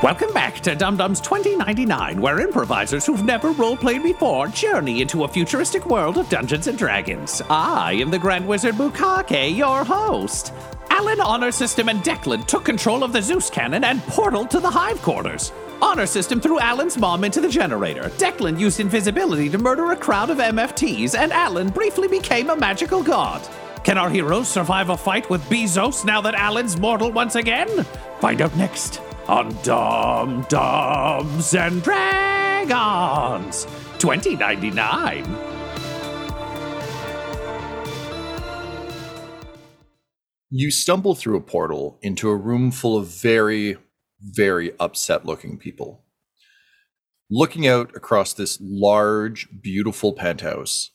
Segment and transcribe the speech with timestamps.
[0.00, 5.28] Welcome back to Dumb Dumbs 2099, where improvisers who've never roleplayed before journey into a
[5.28, 7.42] futuristic world of Dungeons and Dragons.
[7.50, 10.52] I am the Grand Wizard Bukake, your host.
[10.90, 14.70] Alan Honor System and Declan took control of the Zeus cannon and portaled to the
[14.70, 15.50] Hive quarters.
[15.82, 18.08] Honor System threw Alan's mom into the generator.
[18.18, 23.02] Declan used invisibility to murder a crowd of MFTs, and Alan briefly became a magical
[23.02, 23.42] god.
[23.82, 27.84] Can our heroes survive a fight with Bezos now that Alan's mortal once again?
[28.20, 33.66] Find out next on Dumb Dumbs and Dragons
[33.98, 35.38] 2099.
[40.50, 43.76] You stumble through a portal into a room full of very,
[44.20, 46.04] very upset looking people.
[47.30, 50.92] Looking out across this large, beautiful penthouse,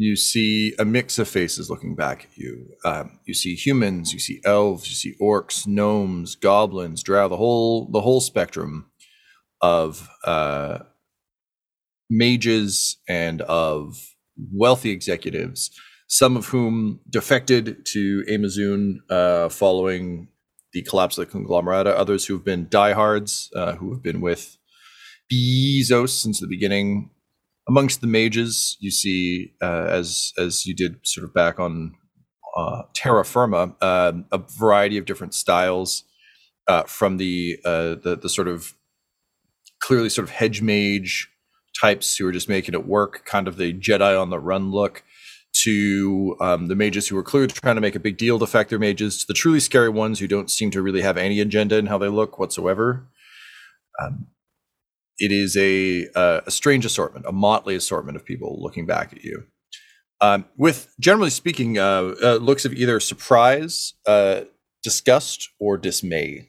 [0.00, 2.66] you see a mix of faces looking back at you.
[2.86, 7.86] Um, you see humans, you see elves, you see orcs, gnomes, goblins, drow, the whole
[7.90, 8.90] the whole spectrum
[9.60, 10.78] of uh,
[12.08, 14.14] mages and of
[14.50, 15.70] wealthy executives,
[16.08, 20.28] some of whom defected to Amazon uh, following
[20.72, 24.56] the collapse of the conglomerata, others who have been diehards, uh, who have been with
[25.30, 27.10] Bezos since the beginning,
[27.70, 31.94] amongst the mages, you see, uh, as as you did sort of back on
[32.56, 36.02] uh, Terra Firma, uh, a variety of different styles
[36.66, 38.74] uh, from the, uh, the the sort of
[39.80, 41.30] clearly sort of hedge mage
[41.80, 45.04] types who are just making it work, kind of the Jedi on the run look,
[45.62, 48.70] to um, the mages who are clearly trying to make a big deal to affect
[48.70, 51.78] their mages, to the truly scary ones who don't seem to really have any agenda
[51.78, 53.06] in how they look whatsoever.
[54.02, 54.26] Um,
[55.20, 59.22] it is a, uh, a strange assortment, a motley assortment of people looking back at
[59.22, 59.44] you.
[60.22, 64.42] Um, with generally speaking, uh, uh, looks of either surprise, uh,
[64.82, 66.48] disgust, or dismay.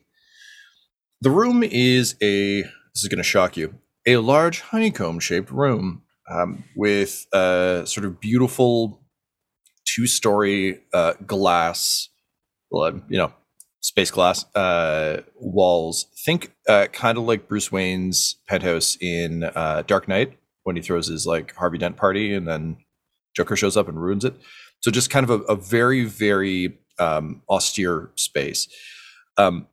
[1.21, 3.75] The room is a, this is going to shock you,
[4.07, 9.01] a large honeycomb shaped room um, with a sort of beautiful
[9.85, 12.09] two story uh, glass,
[12.71, 13.33] you know,
[13.81, 16.05] space glass uh, walls.
[16.23, 21.07] Think uh, kind of like Bruce Wayne's penthouse in uh, Dark Knight when he throws
[21.07, 22.77] his like Harvey Dent party and then
[23.35, 24.35] Joker shows up and ruins it.
[24.81, 28.67] So just kind of a, a very very um, austere space,
[29.37, 29.67] um,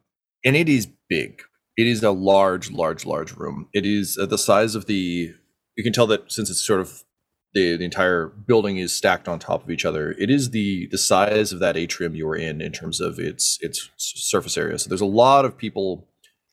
[0.45, 1.43] and it is big.
[1.77, 3.69] It is a large, large, large room.
[3.73, 5.33] It is uh, the size of the.
[5.77, 7.05] You can tell that since it's sort of
[7.54, 10.12] the, the entire building is stacked on top of each other.
[10.12, 13.59] It is the the size of that atrium you were in in terms of its
[13.60, 14.78] its surface area.
[14.78, 16.09] So there's a lot of people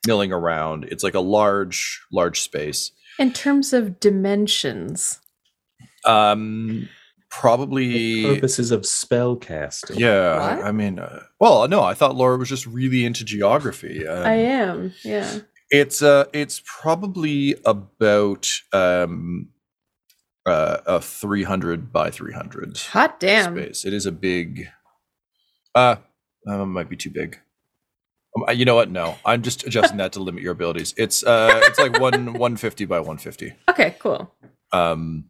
[0.08, 0.86] milling around.
[0.86, 2.92] It's like a large large space.
[3.18, 5.20] In terms of dimensions,
[6.06, 6.90] um,
[7.30, 10.00] probably For purposes of spell casting.
[10.00, 10.66] Yeah, What?
[10.66, 14.08] I mean, uh, well, no, I thought Laura was just really into geography.
[14.08, 14.94] Um, I am.
[15.04, 15.40] Yeah.
[15.72, 19.50] It's uh, it's probably about um,
[20.46, 22.78] uh, a three hundred by three hundred.
[22.78, 23.56] Hot damn.
[23.56, 23.86] space.
[23.86, 24.70] It is a big.
[25.74, 25.98] Uh,
[26.48, 27.40] uh might be too big.
[28.36, 28.90] Um, you know what?
[28.90, 30.94] No, I'm just adjusting that to limit your abilities.
[30.98, 33.54] It's uh, it's like one one fifty by one fifty.
[33.70, 34.34] Okay, cool.
[34.72, 35.26] Um,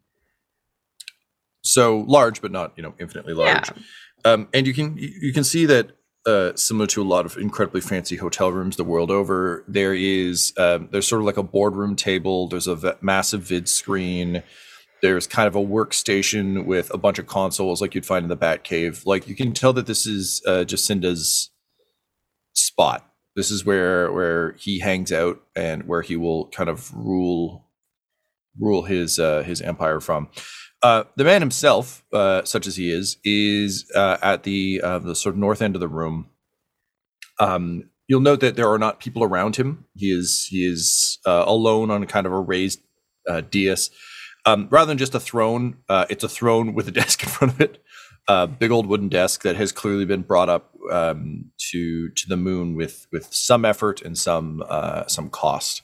[1.61, 3.69] so large, but not you know infinitely large.
[3.69, 4.31] Yeah.
[4.31, 5.91] Um, and you can you you can see that
[6.25, 10.53] uh, similar to a lot of incredibly fancy hotel rooms the world over, there is
[10.57, 12.47] um, there's sort of like a boardroom table.
[12.47, 14.41] There's a v- massive vid screen.
[15.01, 18.37] There's kind of a workstation with a bunch of consoles like you'd find in the
[18.37, 19.05] Batcave.
[19.05, 21.51] Like you can tell that this is uh, Jacinda's
[22.53, 23.09] spot.
[23.35, 27.65] This is where where he hangs out and where he will kind of rule
[28.59, 30.29] rule his uh, his empire from.
[30.81, 35.15] Uh, the man himself, uh, such as he is, is uh, at the uh, the
[35.15, 36.29] sort of north end of the room.
[37.39, 39.85] Um, you'll note that there are not people around him.
[39.95, 42.81] He is he is uh, alone on kind of a raised
[43.27, 43.89] uh, dais.
[44.45, 47.53] Um, rather than just a throne, uh, it's a throne with a desk in front
[47.53, 47.83] of it.
[48.27, 52.37] A big old wooden desk that has clearly been brought up um, to to the
[52.37, 55.83] moon with with some effort and some uh, some cost.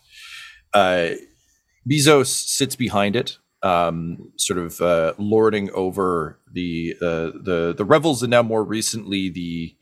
[0.73, 1.11] Uh,
[1.89, 8.23] Bezos sits behind it, um, sort of uh, lording over the uh, the the revels,
[8.23, 9.75] and now more recently the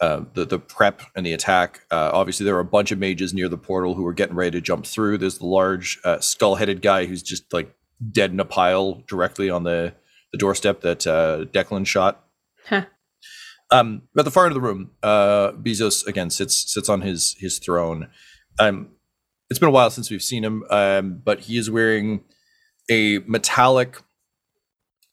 [0.00, 1.80] uh, the the prep and the attack.
[1.90, 4.52] Uh, obviously, there are a bunch of mages near the portal who are getting ready
[4.52, 5.18] to jump through.
[5.18, 7.74] There's the large uh, skull-headed guy who's just like
[8.10, 9.94] dead in a pile directly on the
[10.32, 12.24] the doorstep that uh, Declan shot.
[12.66, 12.84] Huh.
[13.70, 17.36] Um, at the far end of the room, uh, Bezos again sits sits on his
[17.38, 18.08] his throne.
[18.58, 18.90] Um,
[19.50, 22.24] it's been a while since we've seen him, um, but he is wearing
[22.90, 24.02] a metallic,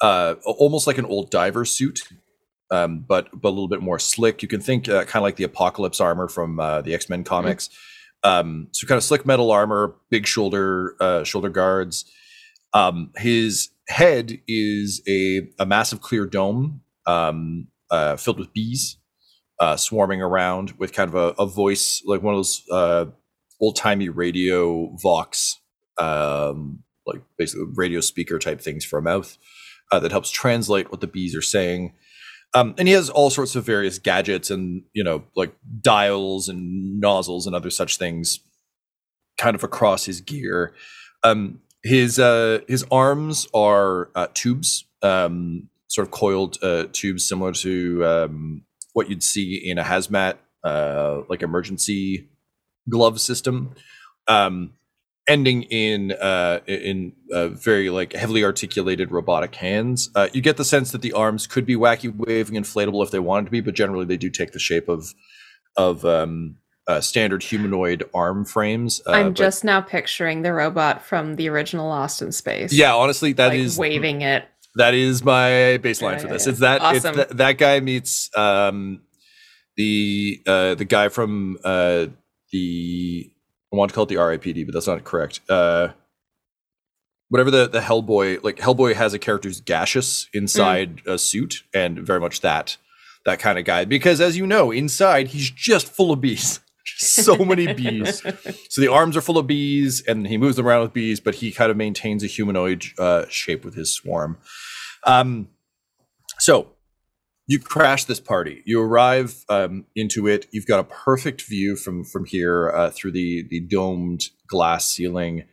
[0.02, 2.08] uh, almost like an old diver suit,
[2.72, 4.42] um, but but a little bit more slick.
[4.42, 7.24] You can think uh, kind of like the Apocalypse armor from uh, the X Men
[7.24, 7.70] comics.
[8.24, 12.06] Um, so kind of slick metal armor, big shoulder uh, shoulder guards.
[12.75, 18.98] Um, his head is a a massive clear dome um, uh, filled with bees
[19.60, 23.06] uh, swarming around with kind of a, a voice like one of those uh,
[23.62, 25.60] old timey radio vox,
[25.98, 29.38] um, like basically radio speaker type things for a mouth
[29.92, 31.94] uh, that helps translate what the bees are saying.
[32.54, 37.00] Um, and he has all sorts of various gadgets and you know like dials and
[37.00, 38.39] nozzles and other such things,
[39.38, 40.74] kind of across his gear.
[41.24, 47.52] Um, his uh, his arms are uh, tubes, um, sort of coiled uh, tubes, similar
[47.54, 52.28] to um, what you'd see in a hazmat, uh, like emergency
[52.90, 53.76] glove system,
[54.28, 54.74] um,
[55.30, 60.10] ending in uh, in uh, very like heavily articulated robotic hands.
[60.16, 63.20] Uh, you get the sense that the arms could be wacky waving inflatable if they
[63.20, 65.14] wanted to be, but generally they do take the shape of
[65.78, 69.02] of um, uh, standard humanoid arm frames.
[69.08, 72.74] Uh, I'm but- just now picturing the robot from the original Lost in Space.
[72.74, 72.94] yeah.
[72.94, 74.46] Honestly, that is like waving it.
[74.76, 76.46] that is my baseline Yeah, for this.
[76.46, 76.50] yeah.
[76.52, 79.02] It's that it's th- that guy meets um,
[79.78, 82.08] the uh, the guy from uh,
[82.52, 83.32] the
[83.74, 85.42] I want to call it the RIPD, but that's not correct.
[85.50, 85.90] Uh,
[87.30, 92.00] whatever the the Hellboy like Hellboy has a character who's gaseous inside a suit, and
[92.00, 92.78] very much that
[93.26, 93.86] that kind of guy.
[93.86, 96.60] Because as you know, inside he's just full of bees.
[96.97, 98.21] So many bees.
[98.69, 101.36] So the arms are full of bees, and he moves them around with bees, but
[101.36, 104.38] he kind of maintains a humanoid uh, shape with his swarm.
[105.06, 105.50] Um,
[106.39, 106.75] so
[107.47, 108.62] you crash this party.
[108.65, 110.47] You arrive um, into it.
[110.51, 115.44] You've got a perfect view from from here uh, through the the domed glass ceiling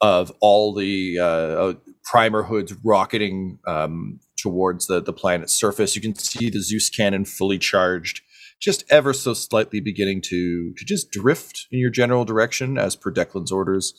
[0.00, 1.74] of all the uh, uh,
[2.04, 5.96] primer hoods rocketing um, towards the the planet's surface.
[5.96, 8.22] You can see the Zeus cannon fully charged,
[8.60, 13.12] just ever so slightly beginning to to just drift in your general direction as per
[13.12, 13.94] Declan's orders.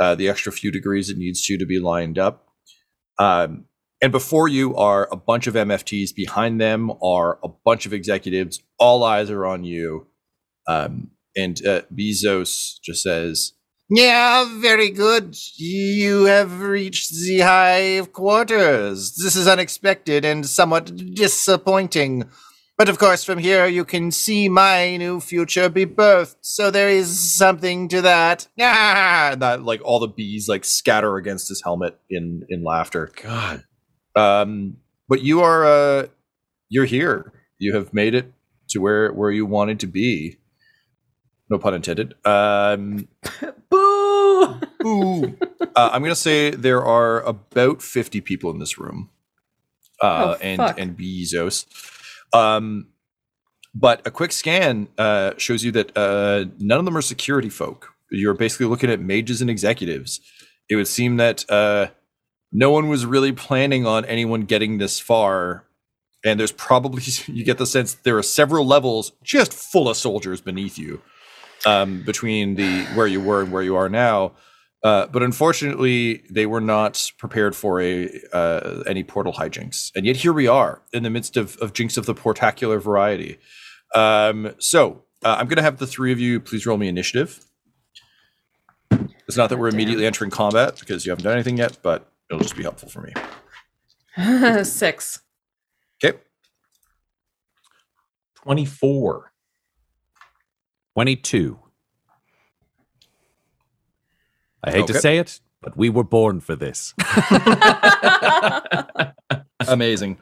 [0.00, 2.48] Uh, the extra few degrees it needs to to be lined up.
[3.18, 3.66] Um,
[4.02, 6.12] and before you are a bunch of MFTs.
[6.14, 8.60] Behind them are a bunch of executives.
[8.78, 10.08] All eyes are on you.
[10.66, 13.52] Um, and uh, Bezos just says,
[13.88, 15.36] Yeah, very good.
[15.56, 19.14] You have reached the hive quarters.
[19.14, 22.28] This is unexpected and somewhat disappointing.
[22.82, 26.34] But of course, from here you can see my new future be birthed.
[26.40, 28.48] So there is something to that.
[28.60, 29.28] Ah!
[29.34, 33.12] And that like all the bees like scatter against his helmet in in laughter.
[33.22, 33.62] God.
[34.16, 36.06] Um, but you are uh,
[36.70, 37.32] you're here.
[37.60, 38.32] You have made it
[38.70, 40.38] to where where you wanted to be.
[41.48, 42.14] No pun intended.
[42.26, 43.06] Um,
[43.70, 44.58] Boo!
[44.84, 45.38] ooh.
[45.76, 49.08] uh, I'm gonna say there are about 50 people in this room,
[50.02, 50.80] uh, Oh, and fuck.
[50.80, 51.66] and Bezos.
[52.32, 52.88] Um,
[53.74, 57.88] but a quick scan uh, shows you that uh, none of them are security folk.
[58.10, 60.20] You're basically looking at mages and executives.
[60.68, 61.88] It would seem that uh,
[62.52, 65.64] no one was really planning on anyone getting this far.
[66.24, 70.40] And there's probably, you get the sense there are several levels just full of soldiers
[70.40, 71.00] beneath you
[71.64, 74.32] um, between the where you were and where you are now.
[74.82, 80.16] Uh, but unfortunately, they were not prepared for a uh, any portal hijinks, and yet
[80.16, 83.38] here we are in the midst of, of jinx of the portacular variety.
[83.94, 87.44] Um, so uh, I'm going to have the three of you please roll me initiative.
[89.28, 89.78] It's not that we're Damn.
[89.78, 93.02] immediately entering combat because you haven't done anything yet, but it'll just be helpful for
[93.02, 93.12] me.
[94.64, 95.20] Six.
[96.04, 96.18] Okay.
[98.42, 99.32] 24.
[100.94, 101.58] 22.
[104.64, 104.92] I hate Okay.
[104.94, 106.94] to say it, but we were born for this.
[109.68, 110.18] amazing.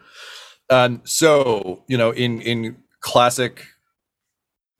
[0.68, 3.66] Um so you know in in classic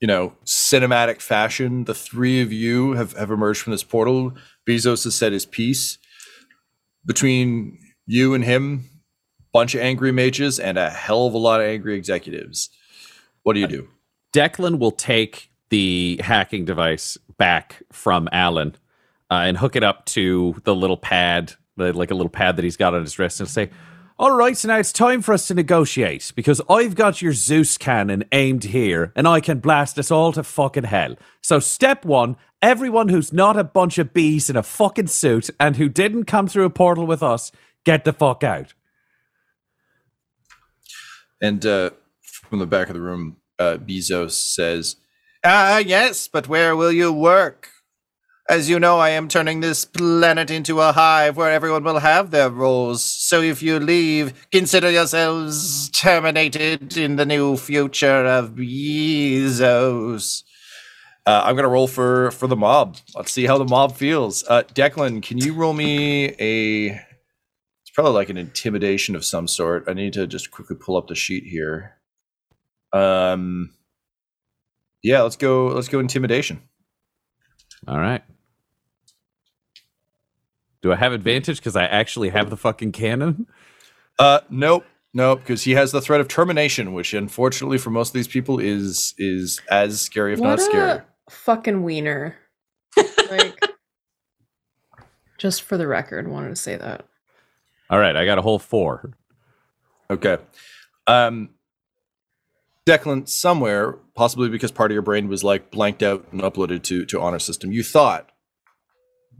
[0.00, 4.32] you know cinematic fashion the three of you have have emerged from this portal.
[4.68, 5.98] Bezos has said his piece.
[7.06, 8.84] Between you and him
[9.52, 12.68] bunch of angry mages and a hell of a lot of angry executives.
[13.42, 13.88] What do you do?
[14.32, 18.76] Declan will take the hacking device back from Alan
[19.30, 22.64] uh, and hook it up to the little pad, the, like a little pad that
[22.64, 23.70] he's got on his wrist, and say,
[24.18, 27.78] All right, so now it's time for us to negotiate because I've got your Zeus
[27.78, 31.16] cannon aimed here and I can blast us all to fucking hell.
[31.42, 35.76] So, step one everyone who's not a bunch of bees in a fucking suit and
[35.76, 37.50] who didn't come through a portal with us,
[37.84, 38.74] get the fuck out.
[41.40, 41.90] And uh,
[42.22, 44.96] from the back of the room, uh, Bezos says,
[45.44, 47.70] Ah, yes, but where will you work?
[48.50, 52.32] As you know, I am turning this planet into a hive where everyone will have
[52.32, 53.00] their roles.
[53.00, 60.42] So if you leave, consider yourselves terminated in the new future of Bezos.
[61.24, 62.96] Uh, I'm gonna roll for for the mob.
[63.14, 64.42] Let's see how the mob feels.
[64.48, 66.86] Uh, Declan, can you roll me a?
[66.88, 69.84] It's probably like an intimidation of some sort.
[69.86, 71.98] I need to just quickly pull up the sheet here.
[72.92, 73.70] Um,
[75.04, 75.68] yeah, let's go.
[75.68, 76.62] Let's go intimidation.
[77.86, 78.24] All right.
[80.82, 83.46] Do I have advantage because I actually have the fucking cannon?
[84.18, 88.14] Uh, nope, nope, because he has the threat of termination, which unfortunately for most of
[88.14, 91.00] these people is is as scary, if what not a scary.
[91.28, 92.36] fucking wiener.
[93.30, 93.58] like,
[95.38, 97.04] just for the record, wanted to say that.
[97.90, 99.12] All right, I got a whole four.
[100.10, 100.38] Okay.
[101.06, 101.50] Um,
[102.86, 107.04] Declan, somewhere, possibly because part of your brain was like blanked out and uploaded to
[107.06, 108.30] to honor system, you thought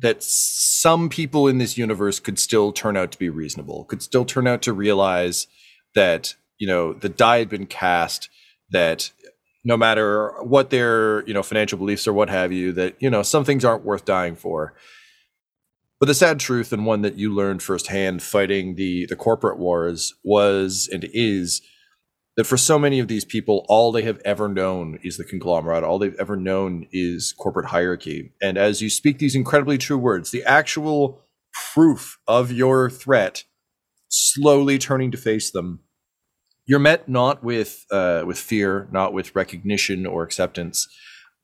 [0.01, 4.25] that some people in this universe could still turn out to be reasonable, could still
[4.25, 5.47] turn out to realize
[5.95, 8.29] that you know the die had been cast,
[8.71, 9.13] that
[9.65, 13.23] no matter what their you know financial beliefs or what have you, that you know
[13.23, 14.75] some things aren't worth dying for.
[15.99, 20.15] But the sad truth, and one that you learned firsthand fighting the the corporate wars,
[20.25, 21.61] was and is
[22.41, 25.85] that for so many of these people, all they have ever known is the conglomerate.
[25.85, 28.33] All they've ever known is corporate hierarchy.
[28.41, 31.21] And as you speak these incredibly true words, the actual
[31.75, 33.45] proof of your threat
[34.09, 35.81] slowly turning to face them,
[36.65, 40.89] you're met not with uh, with fear, not with recognition or acceptance,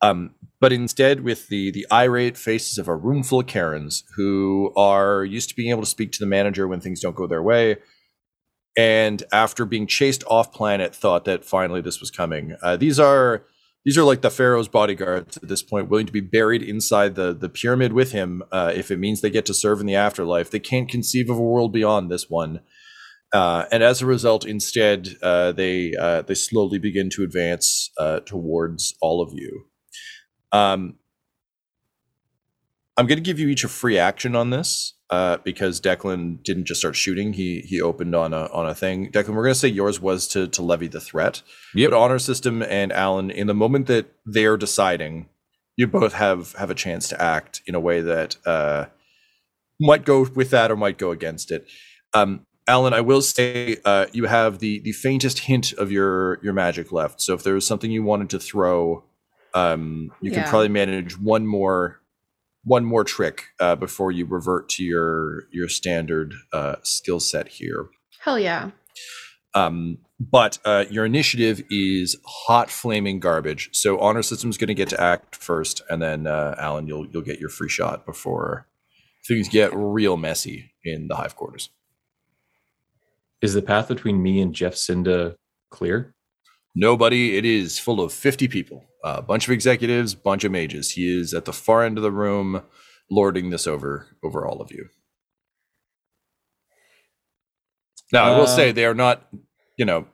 [0.00, 0.30] um,
[0.62, 5.26] but instead with the the irate faces of a room full of Karens who are
[5.26, 7.76] used to being able to speak to the manager when things don't go their way
[8.76, 12.56] and after being chased off planet thought that finally this was coming.
[12.62, 13.44] Uh, these are
[13.84, 17.32] these are like the pharaoh's bodyguards at this point willing to be buried inside the
[17.32, 20.50] the pyramid with him uh, if it means they get to serve in the afterlife.
[20.50, 22.60] They can't conceive of a world beyond this one.
[23.32, 28.20] Uh, and as a result instead uh, they uh, they slowly begin to advance uh,
[28.20, 29.66] towards all of you.
[30.52, 30.96] Um,
[32.96, 36.64] i'm going to give you each a free action on this uh, because Declan didn't
[36.64, 39.10] just start shooting; he he opened on a on a thing.
[39.12, 41.42] Declan, we're gonna say yours was to to levy the threat.
[41.74, 41.90] Yep.
[41.90, 45.28] But honor system and Alan, in the moment that they're deciding,
[45.76, 48.86] you both have have a chance to act in a way that uh,
[49.78, 51.66] might go with that or might go against it.
[52.12, 56.52] Um, Alan, I will say uh, you have the the faintest hint of your your
[56.52, 57.20] magic left.
[57.20, 59.04] So if there was something you wanted to throw,
[59.54, 62.00] um, you can probably manage one more
[62.66, 67.86] one more trick uh, before you revert to your your standard uh, skill set here.
[68.20, 68.72] Hell yeah.
[69.54, 73.70] Um, but uh, your initiative is hot flaming garbage.
[73.72, 77.22] So honor system's going to get to act first, and then uh, Alan, you'll you'll
[77.22, 78.66] get your free shot before
[79.26, 81.70] things get real messy in the hive quarters.
[83.40, 85.36] Is the path between me and Jeff Cinda
[85.70, 86.15] clear?
[86.78, 87.38] Nobody.
[87.38, 88.84] It is full of fifty people.
[89.02, 90.90] A bunch of executives, bunch of mages.
[90.90, 92.62] He is at the far end of the room,
[93.10, 94.90] lording this over over all of you.
[98.12, 99.26] Now, I will Uh, say they are not.
[99.78, 100.06] You know,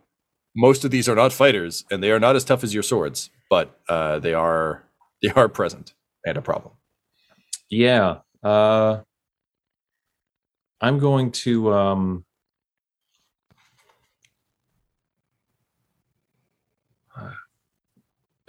[0.54, 3.30] most of these are not fighters, and they are not as tough as your swords,
[3.50, 4.84] but uh, they are
[5.20, 6.74] they are present and a problem.
[7.70, 8.20] Yeah.
[8.42, 9.00] Uh,
[10.80, 11.72] I'm going to.
[11.72, 12.24] Um,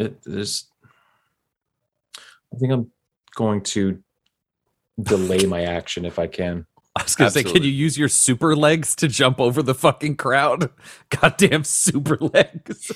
[0.03, 0.65] it is.
[2.17, 2.91] I think I'm
[3.35, 4.01] going to
[5.01, 6.65] delay my action if I can.
[6.95, 10.15] I was gonna say, can you use your super legs to jump over the fucking
[10.17, 10.69] crowd?
[11.09, 12.91] Goddamn super legs.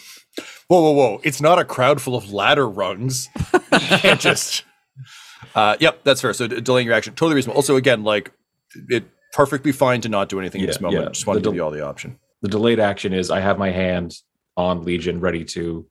[0.67, 1.21] Whoa, whoa, whoa!
[1.23, 3.29] It's not a crowd full of ladder rungs.
[3.53, 4.63] You can't just.
[5.55, 6.33] Uh, yep, that's fair.
[6.33, 7.57] So d- delaying your action, totally reasonable.
[7.57, 8.31] Also, again, like
[8.89, 11.03] it perfectly fine to not do anything in this moment.
[11.03, 11.09] yeah.
[11.09, 12.17] Just want to The give you all the option.
[12.41, 14.15] The delayed action is I have my hand
[14.55, 15.85] on Legion ready to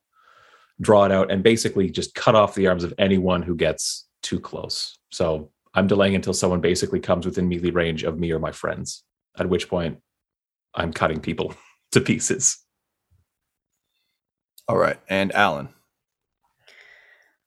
[0.81, 4.41] draw it out and basically just cut off the arms of anyone who gets too
[4.41, 4.99] close.
[5.11, 9.05] So I'm delaying until someone basically comes within melee range of me or my friends,
[9.39, 9.99] at which point
[10.75, 11.55] I'm cutting people
[11.93, 12.59] to pieces.
[14.69, 15.69] All right, and Alan.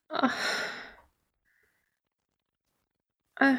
[0.09, 0.29] Uh,
[3.41, 3.57] uh,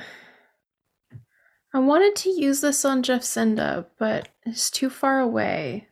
[1.73, 5.90] I wanted to use this on Jeff Cinda, but it's too far away.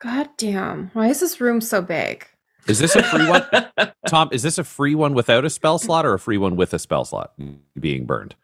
[0.00, 0.90] God damn.
[0.92, 2.26] Why is this room so big?
[2.68, 3.44] Is this a free one?
[4.08, 6.74] Tom, is this a free one without a spell slot or a free one with
[6.74, 7.32] a spell slot
[7.78, 8.34] being burned?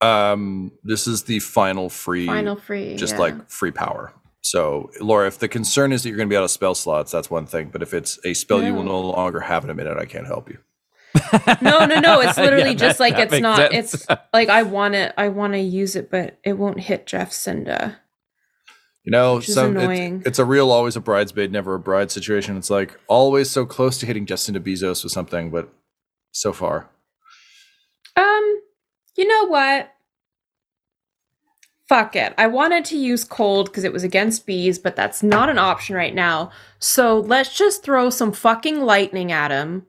[0.00, 2.96] Um, this is the final free, Final free.
[2.96, 3.20] just yeah.
[3.20, 4.12] like free power.
[4.42, 7.10] So, Laura, if the concern is that you're going to be out of spell slots,
[7.12, 7.70] that's one thing.
[7.72, 8.92] But if it's a spell you will No.
[8.92, 10.58] no longer have in a minute, I can't help you.
[11.62, 12.20] No, no, no.
[12.20, 13.94] It's literally Yeah, just that- like that it's not sense.
[13.94, 17.98] it's like I wanna I wanna use it, but it won't hit Jeff Cinda.
[19.06, 22.56] You know, Which some it's, it's a real always a bridesmaid, never a bride situation.
[22.56, 25.72] It's like always so close to hitting Justin to Bezos with something, but
[26.32, 26.90] so far.
[28.16, 28.60] Um,
[29.16, 29.92] you know what?
[31.88, 32.34] Fuck it.
[32.36, 35.94] I wanted to use cold because it was against bees, but that's not an option
[35.94, 36.50] right now.
[36.80, 39.86] So let's just throw some fucking lightning at him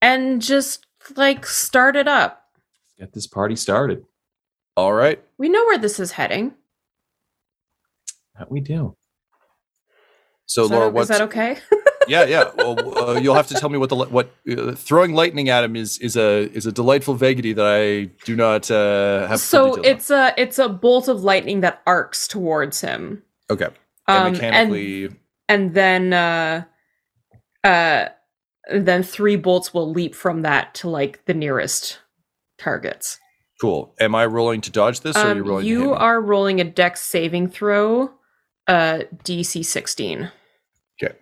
[0.00, 2.44] and just like start it up.
[3.00, 4.04] Get this party started.
[4.76, 5.20] All right.
[5.38, 6.54] We know where this is heading.
[8.42, 8.96] That we do.
[10.46, 11.58] So, is, Laura, that, what's is that okay?
[12.08, 12.50] yeah, yeah.
[12.56, 15.76] Well, uh, you'll have to tell me what the what uh, throwing lightning at him
[15.76, 19.38] is is a is a delightful vaguity that I do not uh, have.
[19.38, 19.84] so details on.
[19.84, 23.22] it's a it's a bolt of lightning that arcs towards him.
[23.48, 23.66] okay.
[24.08, 25.08] Um, And mechanically,
[25.48, 26.64] and then uh
[27.62, 28.08] uh
[28.72, 32.00] then three bolts will leap from that to like the nearest
[32.58, 33.20] targets.
[33.60, 33.94] cool.
[34.00, 35.62] Am I rolling to dodge this, or are you Um, rolling?
[35.64, 35.94] to you hit me?
[35.94, 38.10] are rolling a dex saving throw,
[38.68, 40.30] uh DC 16.
[41.02, 41.16] Okay.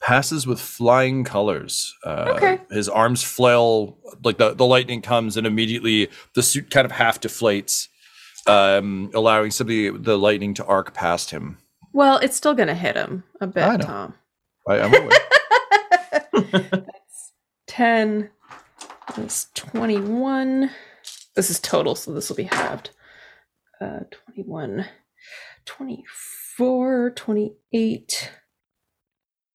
[0.00, 1.94] Passes with flying colors.
[2.04, 2.58] Uh, Okay.
[2.70, 7.20] His arms flail, like the, the lightning comes, and immediately the suit kind of half
[7.20, 7.86] deflates,
[8.46, 11.58] um, allowing somebody the the lightning to arc past him.
[11.92, 13.84] Well, it's still gonna hit him a bit, I know.
[13.84, 14.14] Tom.
[14.68, 15.18] I, I'm aware.
[17.68, 18.30] 10
[19.16, 20.70] that's 21.
[21.36, 22.90] This is total, so this will be halved.
[23.82, 24.86] Uh 21,
[25.66, 28.30] 24, 28,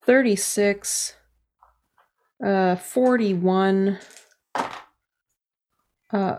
[0.05, 1.13] 36,
[2.46, 4.00] uh 41,
[6.13, 6.38] uh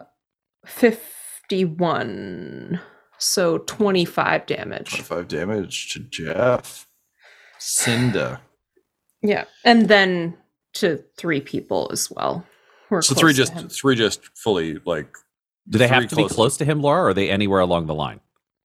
[0.67, 2.81] 51.
[3.19, 4.91] So 25 damage.
[4.91, 6.87] 25 damage to Jeff.
[7.59, 8.43] Cinda.
[9.23, 9.45] Yeah.
[9.65, 10.37] And then
[10.75, 12.45] to three people as well.
[12.89, 15.13] who are So three just three just fully like
[15.69, 17.61] Do they have to be close to- close to him, Laura, or are they anywhere
[17.61, 18.21] along the line?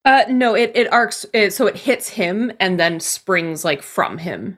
[0.06, 1.26] Uh, no, it it arcs.
[1.34, 4.58] It, so it hits him and then springs like from him,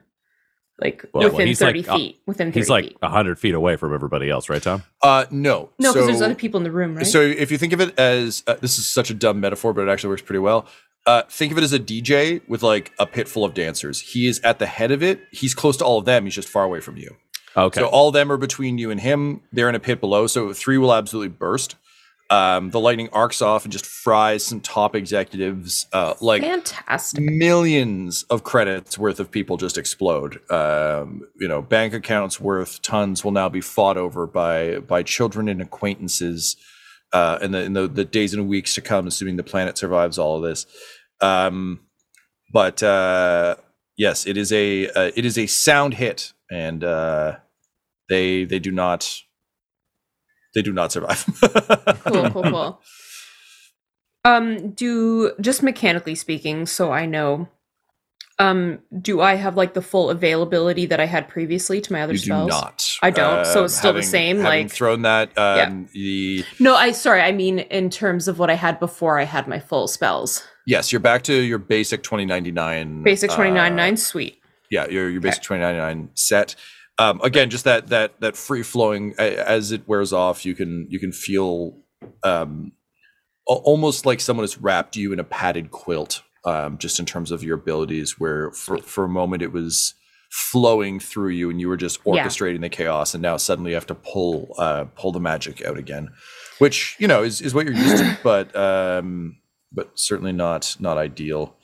[0.80, 2.20] like Well, well, within he's thirty like, uh, feet.
[2.26, 4.82] Within 30 He's like 100 feet away from everybody else, right, Tom?
[5.02, 5.70] uh no.
[5.78, 7.06] No, because there's other people in the room, right?
[7.06, 9.86] So if you think of it as uh, this is such a dumb metaphor, but
[9.86, 10.66] it actually works pretty well.
[11.06, 14.00] Uh, think of it as a DJ with like a pit full of dancers.
[14.00, 15.20] He is at the head of it.
[15.30, 16.24] He's close to all of them.
[16.24, 17.14] He's just far away from you.
[17.56, 17.78] Okay.
[17.80, 19.42] So all of them are between you and him.
[19.52, 20.26] They're in a pit below.
[20.26, 21.76] So three will absolutely burst.
[22.28, 25.86] Um, the lightning arcs off and just fries some top executives.
[25.92, 27.22] Uh, like Fantastic.
[27.22, 30.40] millions of credits worth of people just explode.
[30.50, 35.48] Um, you know, bank accounts worth tons will now be fought over by by children
[35.48, 36.56] and acquaintances
[37.12, 40.18] uh, in the in the, the days and weeks to come, assuming the planet survives
[40.18, 40.66] all of this.
[41.20, 41.80] Um,
[42.52, 43.56] but uh,
[43.96, 47.36] yes, it is a uh, it is a sound hit, and uh,
[48.08, 49.22] they they do not
[50.56, 51.24] they do not survive.
[52.06, 52.80] Cool, cool, cool.
[54.24, 57.48] Um, do just mechanically speaking, so I know.
[58.38, 62.12] Um, do I have like the full availability that I had previously to my other
[62.12, 62.48] you do spells?
[62.48, 62.96] not.
[63.02, 65.36] I don't, so it's still the same, having like- thrown that.
[65.36, 69.24] Um, the No, I sorry, I mean in terms of what I had before I
[69.24, 70.42] had my full spells.
[70.66, 73.02] Yes, you're back to your basic 2099.
[73.02, 74.40] Basic twenty nine uh, nine, sweet.
[74.70, 76.56] Yeah, your your basic 2099 set.
[76.98, 80.98] Um, again, just that that that free flowing as it wears off, you can you
[80.98, 81.76] can feel
[82.22, 82.72] um,
[83.46, 86.22] almost like someone has wrapped you in a padded quilt.
[86.44, 89.94] Um, just in terms of your abilities, where for for a moment it was
[90.30, 92.24] flowing through you and you were just Yeah.
[92.24, 95.76] orchestrating the chaos, and now suddenly you have to pull uh, pull the magic out
[95.76, 96.10] again,
[96.58, 99.38] which you know is is what you're used to, but um,
[99.72, 101.56] but certainly not not ideal.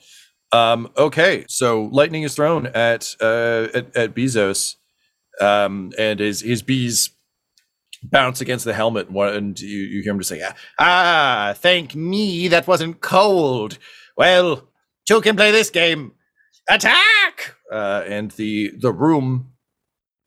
[0.51, 4.75] Um, okay, so lightning is thrown at uh, at, at Bezos,
[5.41, 7.09] um, and his his bees
[8.03, 9.09] bounce against the helmet.
[9.09, 10.43] and And you, you hear him just say,
[10.79, 13.77] "Ah, thank me, that wasn't cold."
[14.17, 14.67] Well,
[15.07, 16.13] two can play this game.
[16.69, 17.55] Attack!
[17.71, 19.53] Uh, and the the room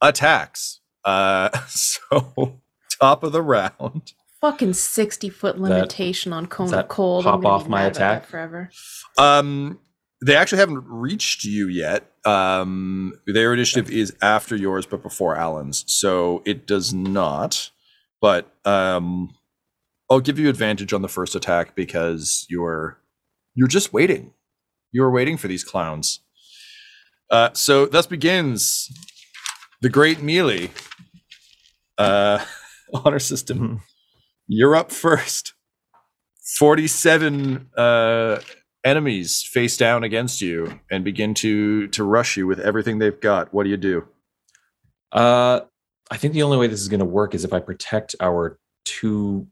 [0.01, 0.81] attacks.
[1.05, 2.61] Uh, so
[3.01, 4.13] top of the round.
[4.41, 7.25] Fucking sixty foot limitation on cone of cold.
[7.25, 8.27] pop off my that attack?
[8.27, 8.71] forever.
[9.19, 9.79] Um,
[10.25, 12.11] they actually haven't reached you yet.
[12.27, 17.71] Um, their initiative is after yours, but before Alan's, so it does not.
[18.21, 19.35] But um,
[20.11, 22.99] I'll give you advantage on the first attack because you're
[23.55, 24.33] you're just waiting.
[24.93, 26.21] You're waiting for these clowns.
[27.31, 28.91] Uh, so thus begins
[29.81, 30.71] the Great Melee
[31.99, 32.45] uh,
[32.95, 33.83] honor system.
[34.47, 35.55] You're up first.
[36.59, 38.39] 47 uh,
[38.87, 43.53] enemies face down against you and begin to to rush you with everything they've got.
[43.53, 44.07] What do you do?
[45.13, 45.61] Uh,
[46.11, 48.59] I think the only way this is going to work is if I protect our
[48.85, 49.49] two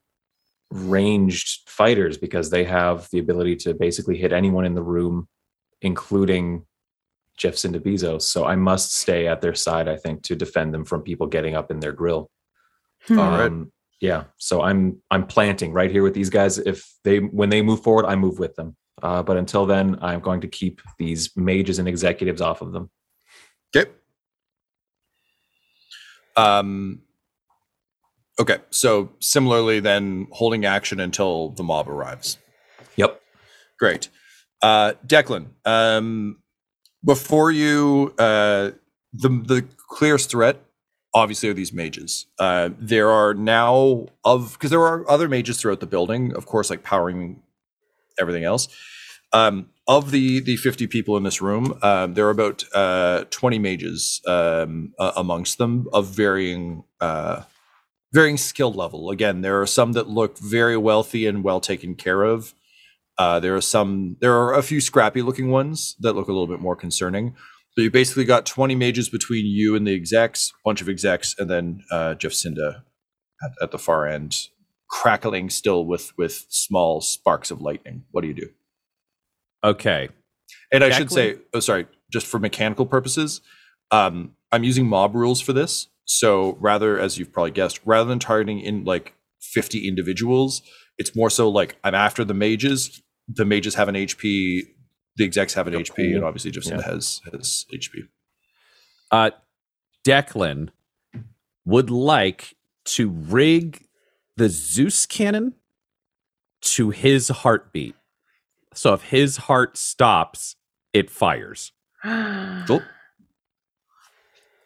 [0.71, 5.29] ranged fighters because they have the ability to basically hit anyone in the room,
[5.83, 6.65] including
[7.37, 8.23] Jeff Bezos.
[8.23, 11.57] So I must stay at their side, I think, to defend them from people getting
[11.57, 12.31] up in their grill.
[13.11, 13.47] All right.
[13.47, 14.25] Um, yeah.
[14.39, 16.59] So I'm I'm planting right here with these guys.
[16.59, 18.77] If they when they move forward, I move with them.
[19.05, 22.91] Uh, but until then, I'm going to keep these mages and executives off of them.
[23.77, 23.91] Okay.
[26.37, 27.03] Um.
[28.41, 32.39] Okay, so similarly, then holding action until the mob arrives.
[32.97, 33.21] Yep.
[33.79, 34.09] Great.
[34.63, 36.39] Uh, Declan, um,
[37.05, 38.71] before you, uh,
[39.13, 40.65] the the clearest threat,
[41.15, 42.27] obviously, are these mages.
[42.39, 46.71] Uh, there are now of because there are other mages throughout the building, of course,
[46.71, 47.43] like powering
[48.19, 48.69] everything else.
[49.35, 53.59] Um, of the the 50 people in this room, um, there are about uh, 20
[53.59, 57.43] mages um, uh, amongst them of varying uh,
[58.13, 59.11] varying skill level.
[59.11, 62.55] Again, there are some that look very wealthy and well taken care of.
[63.19, 64.17] Uh, there are some.
[64.21, 67.35] There are a few scrappy looking ones that look a little bit more concerning.
[67.73, 71.51] So you basically got 20 mages between you and the execs, bunch of execs, and
[71.51, 72.85] then uh, Jeff Cinda
[73.43, 74.49] at, at the far end,
[74.89, 78.05] crackling still with with small sparks of lightning.
[78.13, 78.51] What do you do?
[79.65, 80.09] Okay.
[80.71, 83.41] And I should say, oh, sorry, just for mechanical purposes,
[83.91, 85.89] um, I'm using mob rules for this.
[86.05, 90.63] So rather, as you've probably guessed, rather than targeting in like 50 individuals,
[90.99, 93.03] it's more so like I'm after the mages.
[93.29, 94.63] The mages have an HP,
[95.17, 96.83] the execs have an HP, and obviously Jeff Yeah.
[96.83, 98.03] has has HP.
[99.11, 99.31] Uh,
[100.07, 100.69] Declan
[101.65, 103.87] would like to rig
[104.37, 105.55] the Zeus cannon
[106.63, 107.95] to his heartbeat.
[108.75, 110.57] So if his heart stops,
[110.93, 111.73] it fires.
[112.67, 112.83] Cool.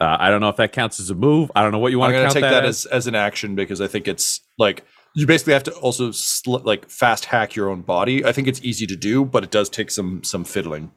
[0.00, 1.50] Uh, I don't know if that counts as a move.
[1.56, 2.86] I don't know what you want I'm to going count to take that, that as.
[2.86, 6.58] as as an action because I think it's like you basically have to also sl-
[6.58, 8.24] like fast hack your own body.
[8.24, 10.92] I think it's easy to do, but it does take some some fiddling.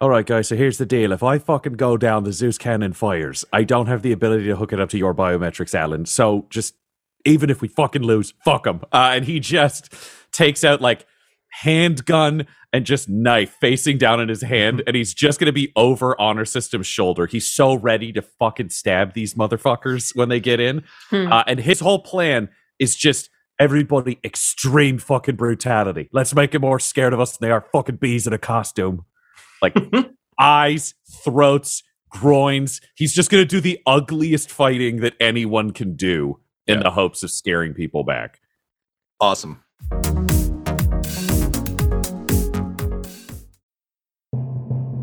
[0.00, 0.46] All right, guys.
[0.48, 3.44] So here's the deal: if I fucking go down, the Zeus cannon fires.
[3.52, 6.06] I don't have the ability to hook it up to your biometrics, Alan.
[6.06, 6.76] So just
[7.24, 8.82] even if we fucking lose, fuck him.
[8.92, 9.92] Uh, and he just
[10.30, 11.06] takes out like
[11.62, 16.20] handgun and just knife facing down in his hand, and he's just gonna be over
[16.20, 17.26] honor system's shoulder.
[17.26, 20.82] He's so ready to fucking stab these motherfuckers when they get in.
[21.10, 21.32] Hmm.
[21.32, 26.08] Uh, and his whole plan is just everybody extreme fucking brutality.
[26.12, 29.04] Let's make them more scared of us than they are fucking bees in a costume.
[29.62, 29.76] Like
[30.40, 32.80] eyes, throats, groins.
[32.96, 36.82] He's just gonna do the ugliest fighting that anyone can do in Yeah.
[36.84, 38.40] the hopes of scaring people back.
[39.20, 39.62] Awesome.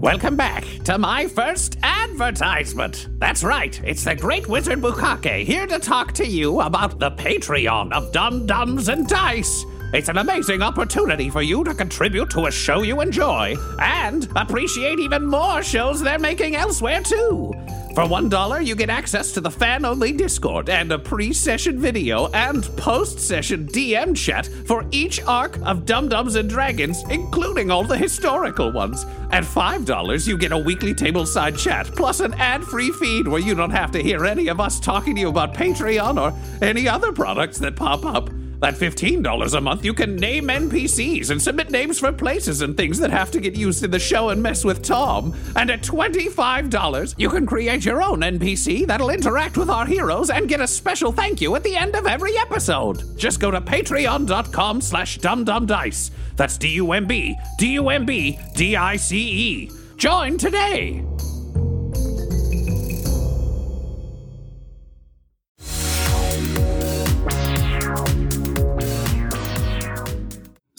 [0.02, 3.08] Welcome back to my first advertisement.
[3.20, 7.92] That's right, it's the Great Wizard Bukake here to talk to you about the Patreon
[7.92, 9.64] of Dumb Dumbs and Dice.
[9.94, 14.98] It's an amazing opportunity for you to contribute to a show you enjoy and appreciate
[14.98, 17.54] even more shows they're making elsewhere too.
[17.94, 22.28] For $1, you get access to the fan only Discord and a pre session video
[22.28, 27.84] and post session DM chat for each arc of Dumb Dumbs and Dragons, including all
[27.84, 29.06] the historical ones.
[29.32, 33.56] At $5, you get a weekly tableside chat plus an ad free feed where you
[33.56, 36.34] don't have to hear any of us talking to you about Patreon or
[36.66, 38.30] any other products that pop up.
[38.64, 43.00] At $15 a month, you can name NPCs and submit names for places and things
[43.00, 45.34] that have to get used in the show and mess with Tom.
[45.56, 50.48] And at $25, you can create your own NPC that'll interact with our heroes and
[50.48, 53.18] get a special thank you at the end of every episode.
[53.18, 56.12] Just go to patreon.com slash dumdumdice.
[56.36, 59.72] That's D-U-M-B, D-U-M-B, D-I-C-E.
[59.98, 61.04] Join today.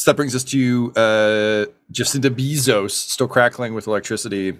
[0.03, 4.59] So that brings us to uh, Jacinta Bezos, still crackling with electricity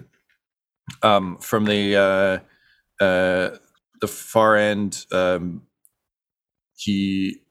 [1.01, 3.57] um, from the uh, uh,
[3.99, 5.05] the far end.
[5.11, 5.63] Um,
[6.77, 7.41] he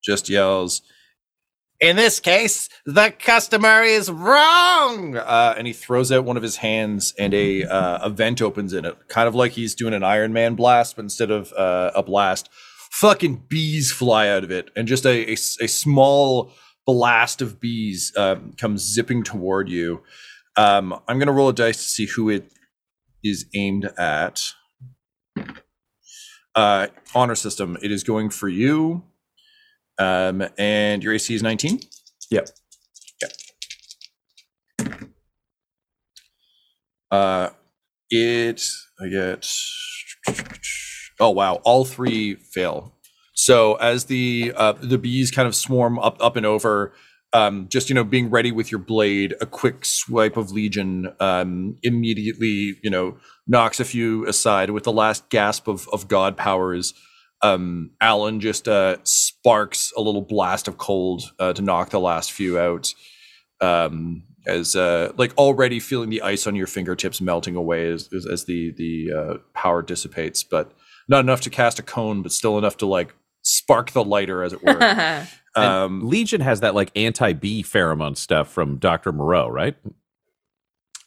[0.00, 0.82] just yells,
[1.80, 5.16] In this case, the customer is wrong.
[5.16, 8.72] Uh, and he throws out one of his hands, and a uh, a vent opens
[8.72, 11.90] in it, kind of like he's doing an Iron Man blast, but instead of uh,
[11.96, 12.48] a blast,
[12.92, 16.52] fucking bees fly out of it, and just a a small
[16.88, 20.00] blast of bees um, comes zipping toward you.
[20.56, 22.50] Um, I'm gonna roll a dice to see who it
[23.22, 24.54] is aimed at.
[26.54, 27.76] Uh, honor system.
[27.82, 29.04] It is going for you.
[29.98, 31.80] Um, and your AC is 19.
[32.30, 32.48] Yep.
[37.10, 37.50] Uh,
[38.10, 38.66] it
[38.98, 39.46] I get.
[41.20, 41.54] Oh wow!
[41.64, 42.94] All three fail.
[43.48, 46.92] So as the uh, the bees kind of swarm up up and over,
[47.32, 51.78] um, just you know being ready with your blade, a quick swipe of legion um,
[51.82, 56.92] immediately you know knocks a few aside with the last gasp of of god powers.
[57.40, 62.32] Um, Alan just uh, sparks a little blast of cold uh, to knock the last
[62.32, 62.92] few out
[63.62, 68.26] um, as uh, like already feeling the ice on your fingertips melting away as, as,
[68.26, 70.70] as the the uh, power dissipates, but
[71.08, 73.14] not enough to cast a cone, but still enough to like
[73.48, 75.26] spark the lighter, as it were.
[75.54, 79.10] Um, Legion has that like anti bee pheromone stuff from Dr.
[79.10, 79.74] Moreau, right?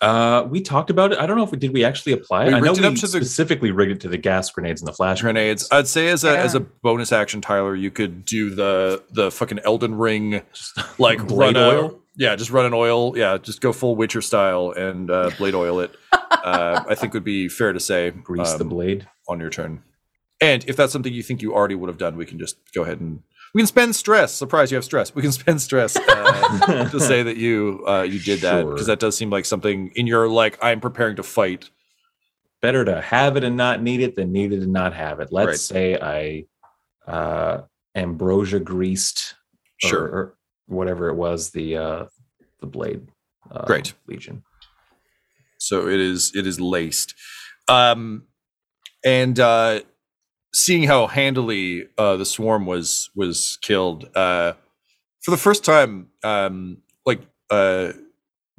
[0.01, 1.19] Uh, we talked about it.
[1.19, 1.71] I don't know if we did.
[1.71, 2.47] We actually apply it.
[2.47, 4.49] We I know rigged it we up to the- specifically rigged it to the gas
[4.49, 5.69] grenades and the flash grenades.
[5.71, 9.59] I'd say as a as a bonus action, Tyler, you could do the the fucking
[9.59, 10.41] Elden Ring
[10.97, 11.99] like blade run a- oil.
[12.17, 13.17] Yeah, just run an oil.
[13.17, 15.95] Yeah, just go full Witcher style and uh, blade oil it.
[16.11, 18.09] uh, I think would be fair to say.
[18.09, 19.07] Grease the um, blade.
[19.29, 19.81] on your turn.
[20.41, 22.81] And if that's something you think you already would have done, we can just go
[22.83, 23.21] ahead and
[23.53, 24.33] we can spend stress.
[24.33, 25.13] Surprise, you have stress.
[25.13, 28.99] We can spend stress uh, to say that you uh, you did that because that
[28.99, 31.69] does seem like something in your like I'm preparing to fight.
[32.61, 35.29] Better to have it and not need it than need it and not have it.
[35.31, 35.57] Let's Right.
[35.59, 36.45] say
[37.07, 37.61] I uh,
[37.95, 39.35] ambrosia greased
[39.83, 40.03] or- Sure.
[40.05, 42.05] or, whatever it was the uh,
[42.61, 43.07] the blade.
[43.51, 43.93] Uh, Great.
[44.07, 44.43] Legion.
[45.57, 47.13] So it is it is laced.
[47.67, 48.23] Um,
[49.03, 49.81] and uh,
[50.53, 54.53] seeing how handily uh, the swarm was was killed uh,
[55.21, 57.93] for the first time, um, like uh,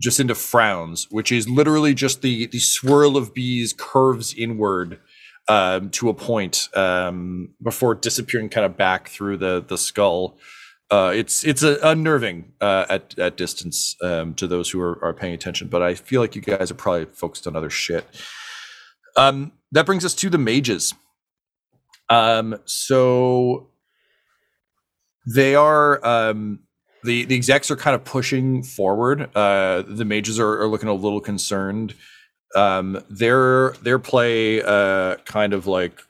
[0.03, 5.01] Jacinda frowns, which is literally just the the swirl of bees curves inward
[5.49, 10.39] um, to a point um, before disappearing kind of back through the the skull.
[10.91, 15.15] Uh, it's it's uh, unnerving uh, at at distance um, to those who are, are
[15.15, 18.07] paying attention, but I feel like you guys are probably focused on other shit.
[19.17, 20.95] Um, that brings us to the mages.
[22.13, 23.69] Um, so
[25.27, 26.61] they are um,
[27.05, 29.35] the the execs are kind of pushing forward.
[29.35, 31.95] Uh, the mages are, are looking a little concerned.
[32.55, 36.01] Um, their their play uh, kind of like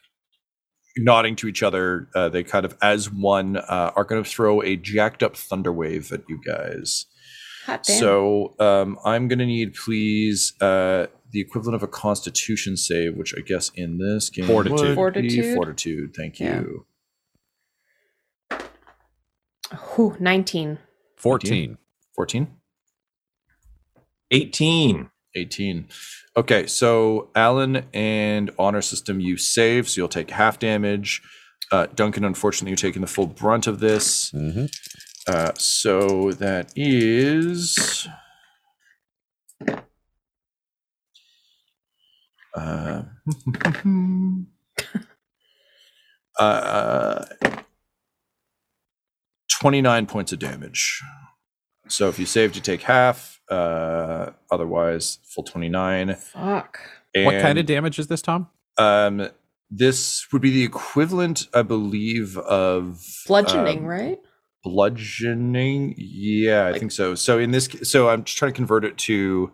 [0.96, 2.08] nodding to each other.
[2.14, 5.72] Uh, they kind of as one uh, are going to throw a jacked up thunder
[5.72, 7.06] wave at you guys.
[7.94, 13.34] So um, I'm going to need, please, uh, the equivalent of a Constitution save, which
[13.36, 14.78] I guess in this game Fortitude.
[14.80, 15.54] would be Fortitude?
[15.56, 16.14] Fortitude.
[16.16, 16.60] Thank Yeah.
[16.60, 16.86] you.
[20.20, 20.78] 19.
[21.16, 21.78] 14.
[22.14, 22.46] 14?
[24.30, 25.10] 18.
[25.34, 25.88] 18.
[26.36, 31.22] Okay, so Alan and Honor System, you save, so you'll take half damage.
[31.70, 34.30] Uh, Duncan, unfortunately, you're taking the full brunt of this.
[34.32, 34.70] Mhm.
[35.26, 38.06] Uh, so that is.
[46.38, 47.24] Uh, uh,
[49.50, 51.02] 29 points of damage.
[51.88, 53.38] So if you saved, you take half.
[53.50, 56.14] Uh, otherwise, full 29.
[56.14, 56.78] Fuck.
[57.14, 58.48] What kind of damage is this, Tom?
[58.78, 59.28] um,
[59.70, 64.18] this would be the equivalent, I believe, of Bludgeoning, um, right?
[64.64, 67.14] Bludgeoning, yeah, I think so.
[67.14, 69.50] So in this, so I'm just trying to convert it to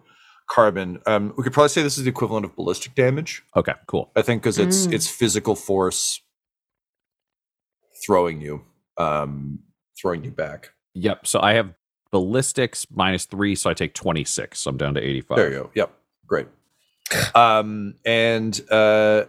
[0.49, 1.01] carbon.
[1.07, 3.43] Um, we could probably say this is the equivalent of ballistic damage.
[3.55, 4.11] Okay, cool.
[4.17, 4.93] I think because it's Mm.
[4.95, 6.21] it's physical force
[8.05, 8.65] throwing you,
[8.97, 9.61] um,
[10.01, 10.73] throwing you back.
[10.95, 11.27] Yep.
[11.27, 11.75] So I have
[12.11, 14.59] ballistics minus three, so I take 26.
[14.61, 15.37] So I'm down to 85.
[15.37, 15.71] There you go.
[15.75, 15.93] Yep.
[16.27, 16.47] Great.
[17.35, 19.25] Um, and uh,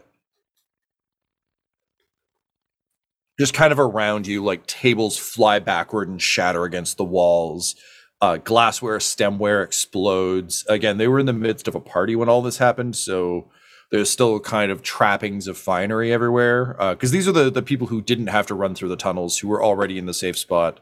[3.40, 7.76] just kind of around you, like tables fly backward and shatter against the walls.
[8.22, 10.66] Uh, glassware, stemware explodes.
[10.68, 13.50] Again, they were in the midst of a party when all this happened, so
[13.92, 16.76] there's still kind of trappings of finery everywhere.
[16.92, 19.48] Because these are the the people who didn't have to run through the tunnels, who
[19.48, 20.80] were already in the safe spot.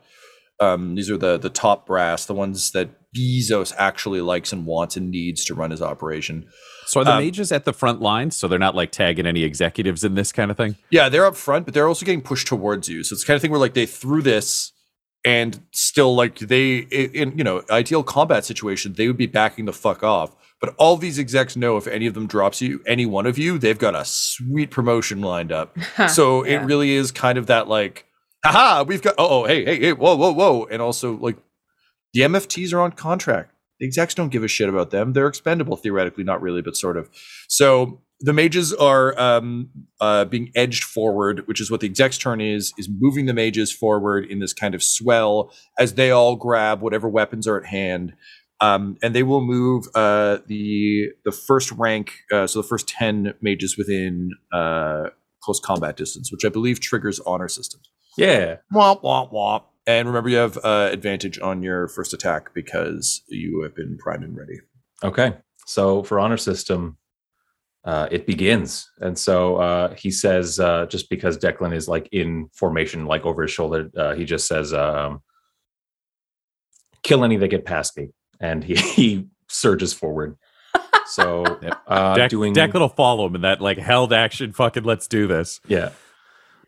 [0.59, 4.97] Um, these are the the top brass, the ones that Bezos actually likes and wants
[4.97, 6.47] and needs to run his operation.
[6.87, 8.35] So are the Um, mages at the front lines?
[8.35, 10.75] So they're not like tagging any executives in this kind of thing?
[10.89, 13.03] Yeah, they're up front, but they're also getting pushed towards you.
[13.03, 14.71] So it's kind of thing where like they threw this
[15.27, 19.73] and still like they in you know ideal combat situation they would be backing the
[19.73, 20.33] fuck off.
[20.61, 23.59] But all these execs know if any of them drops you, any one of you,
[23.59, 25.77] they've got a sweet promotion lined up.
[26.09, 28.05] so it really is kind of that like,
[28.43, 31.35] haha, we've got oh, oh hey hey hey whoa whoa whoa, and also like
[32.13, 33.51] the MFTs are on contract.
[33.79, 35.11] The execs don't give a shit about them.
[35.11, 37.09] They're expendable theoretically, not really, but sort of.
[37.49, 39.69] So the mages are um,
[40.01, 43.71] uh, being edged forward, which is what the exec's turn is, is moving the mages
[43.71, 48.13] forward in this kind of swell as they all grab whatever weapons are at hand.
[48.59, 53.35] Um, and they will move uh, the the first rank, uh, so the first ten
[53.39, 55.09] mages within uh,
[55.41, 57.87] close combat distance, which I believe triggers honor systems.
[58.17, 58.57] Yeah.
[58.73, 59.65] Womp womp womp.
[59.85, 64.23] And remember, you have uh, advantage on your first attack because you have been primed
[64.23, 64.59] and ready.
[65.03, 65.35] Okay.
[65.67, 66.97] So for honor system,
[67.87, 68.91] uh, it begins.
[68.99, 73.43] And so uh, he says, uh, just because Declan is like in formation, like over
[73.43, 75.21] his shoulder, uh, he just says, um,
[77.01, 78.09] kill any that get past me.
[78.41, 80.37] And he, he surges forward.
[81.05, 81.45] So
[81.87, 84.51] uh, Dec- doing Declan will follow him in that like held action.
[84.51, 85.61] Fucking let's do this.
[85.69, 85.91] Yeah.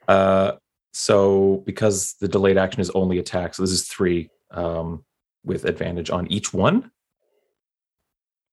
[0.07, 0.53] Uh,
[0.93, 5.03] so because the delayed action is only attack, so this is three um,
[5.43, 6.91] with advantage on each one.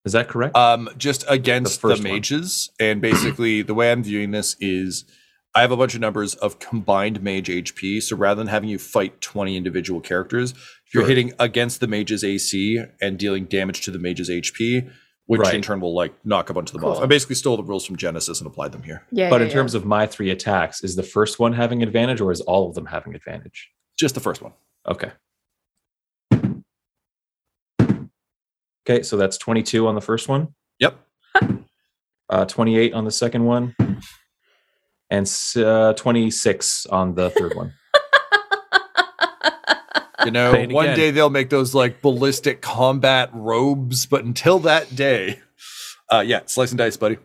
[0.07, 0.57] Is that correct?
[0.57, 2.12] Um, just against the, first one.
[2.12, 5.05] mages, and basically the way I'm viewing this is,
[5.55, 8.01] I have a bunch of numbers of combined mage HP.
[8.03, 10.55] So rather than having you fight 20 individual characters,
[10.95, 11.09] you're Sure.
[11.09, 14.88] hitting against the mage's AC and dealing damage to the mage's HP,
[15.27, 15.55] which Right.
[15.55, 16.97] in turn will like knock a bunch of them off.
[16.97, 17.05] Cool.
[17.05, 19.03] I basically stole the rules from Genesis and applied them here.
[19.11, 19.29] Yeah.
[19.29, 22.31] but yeah, in terms of my three attacks, is the first one having advantage or
[22.31, 23.71] is all of them having advantage?
[23.99, 24.53] Just the first one.
[24.87, 25.11] Okay.
[28.88, 30.96] Okay, so that's 22 on the first one, Yep.
[32.31, 33.75] uh, 28 on the second one,
[35.11, 37.72] and uh, 26 on the third one.
[40.25, 40.96] You know, Say one again.
[40.96, 45.38] day they'll make those like ballistic combat robes, but until that day,
[46.11, 47.18] uh, yeah, slice and dice, buddy.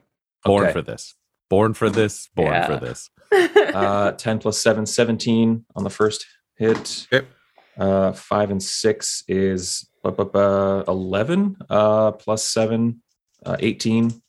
[0.45, 0.73] Born Okay.
[0.73, 1.15] for this.
[1.49, 2.29] Born for this.
[2.35, 2.67] Born Yeah.
[2.67, 3.09] for this.
[3.73, 7.07] Uh, 10 plus 7, 17 on the first hit.
[7.11, 7.25] Okay.
[7.79, 13.01] Uh, 5 and 6 is 11 uh, plus 7,
[13.45, 14.21] uh, 18.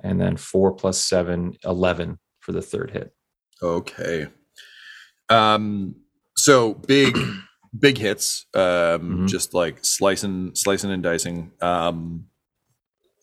[0.00, 3.12] And then 4 plus 7, 11 for the third hit.
[3.62, 4.28] Okay.
[5.28, 5.96] Um.
[6.36, 7.18] So big,
[7.78, 8.46] big hits.
[8.54, 8.60] Um.
[8.62, 9.28] Mhm.
[9.28, 11.50] Just like slicing, slicing and dicing.
[11.60, 12.26] Um.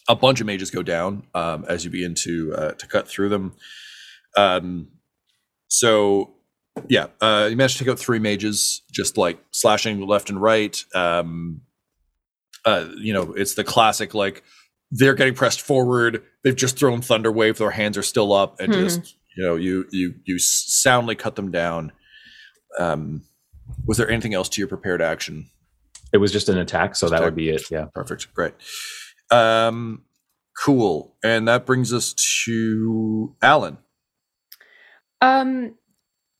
[0.08, 1.24] A bunch of mages go down.
[1.34, 1.66] Um.
[1.68, 3.54] As you begin to uh, to cut through them.
[4.38, 4.90] Um.
[5.70, 6.35] So.
[6.90, 7.08] Yeah.
[7.22, 7.48] Uh.
[7.50, 10.84] You managed to take out three mages, just like slashing left and right.
[10.94, 11.62] Um.
[12.66, 12.88] Uh.
[12.98, 14.44] You know, it's the classic like.
[14.92, 16.22] They're getting pressed forward.
[16.44, 17.58] They've just thrown thunder wave.
[17.58, 18.80] Their hands are still up, and Mhm.
[18.80, 21.92] just you know you you you soundly cut them down
[22.80, 23.22] um
[23.86, 25.50] was there anything else to your prepared action
[26.14, 27.26] It was just an attack, so that Attack.
[27.26, 27.64] would be it.
[27.70, 27.86] Yeah.
[27.94, 28.54] perfect great
[29.32, 30.04] um
[30.64, 32.14] cool and that brings us
[32.46, 33.78] to alan
[35.20, 35.76] Um,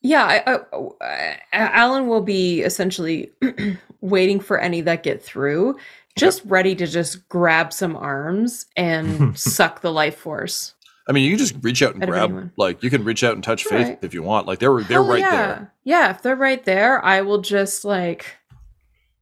[0.06, 0.58] yeah, I,
[1.04, 3.30] I, Alan will be essentially
[4.00, 5.76] waiting for any that get through,
[6.16, 10.74] just ready to just grab some arms and suck the life force.
[11.08, 13.44] i mean you just reach out and Out grab like you can reach out and
[13.44, 13.98] touch faith Right.
[14.02, 15.36] if you want like they're they're Hell right yeah.
[15.46, 18.36] there Yeah, if they're right there, I will just like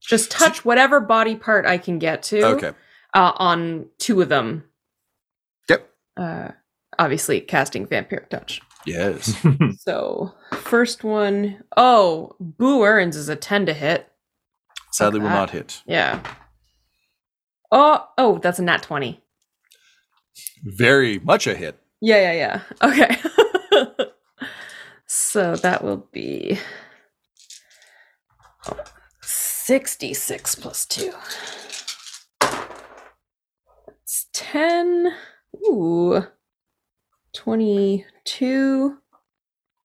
[0.01, 2.43] just touch whatever body part I can get to.
[2.57, 2.73] okay
[3.15, 4.65] Uh, on two of them.
[5.69, 6.49] yep Uh,
[6.99, 8.61] obviously casting vampiric touch.
[8.87, 9.37] Yes
[9.79, 14.11] So first one, oh, Boo Earns is a ten to hit.
[14.93, 15.35] sadly will that.
[15.35, 16.21] not hit Yeah.
[17.73, 19.21] Oh, oh, that's a nat 20.
[20.65, 22.89] very much a hit Yeah, yeah, yeah.
[22.89, 23.17] Okay.
[25.07, 26.59] so that will be
[29.23, 31.13] 66 plus 2.
[34.03, 35.15] It's 10.
[35.67, 36.27] Ooh.
[37.35, 38.97] 22.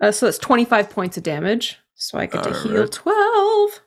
[0.01, 1.77] Uh, so that's 25 points of damage.
[1.95, 2.91] So I get to heal Alright.
[2.91, 3.81] 12.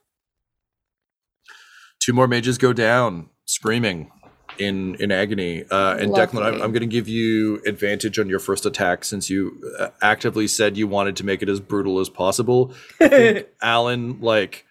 [1.98, 4.10] two more mages go down screaming
[4.58, 8.38] in in agony uh and declan i'm, I'm going to give you advantage on your
[8.38, 12.10] first attack since you uh, actively said you wanted to make it as brutal as
[12.10, 14.66] possible I think alan like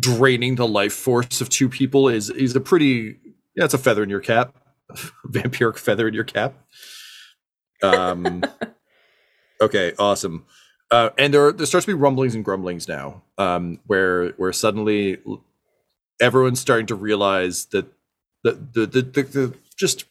[0.00, 3.18] draining the life force of two people is is a pretty
[3.54, 4.54] yeah it's a feather in your cap
[5.28, 6.54] vampiric feather in your cap
[7.82, 8.42] um
[9.60, 10.44] okay awesome
[10.90, 15.18] uh, and there there starts to be rumblings and grumblings now um where where suddenly
[16.20, 17.86] everyone's starting to realize that
[18.44, 20.04] the the the, the, the just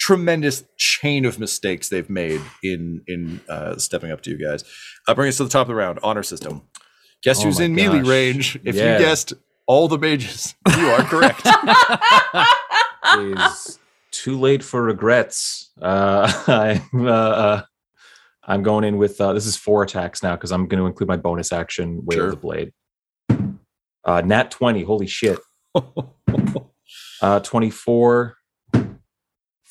[0.00, 4.64] tremendous chain of mistakes they've made in in uh, stepping up to you guys.
[5.06, 6.00] Uh, bring us to the top of the round.
[6.02, 6.62] Honor system.
[7.22, 8.58] Guess Oh who's in melee range?
[8.64, 8.94] If Yeah.
[8.94, 9.32] you guessed
[9.68, 11.46] all the mages, you are correct.
[13.18, 13.78] is
[14.12, 15.70] too late for regrets.
[15.80, 16.32] Uh,
[16.92, 17.62] I'm uh, uh,
[18.44, 21.08] I'm going in with uh, this is four attacks now because I'm going to include
[21.08, 22.26] my bonus action weight Sure.
[22.26, 22.72] of the blade.
[24.04, 25.38] Uh, nat twenty, holy shit!
[27.22, 28.36] Uh, 24,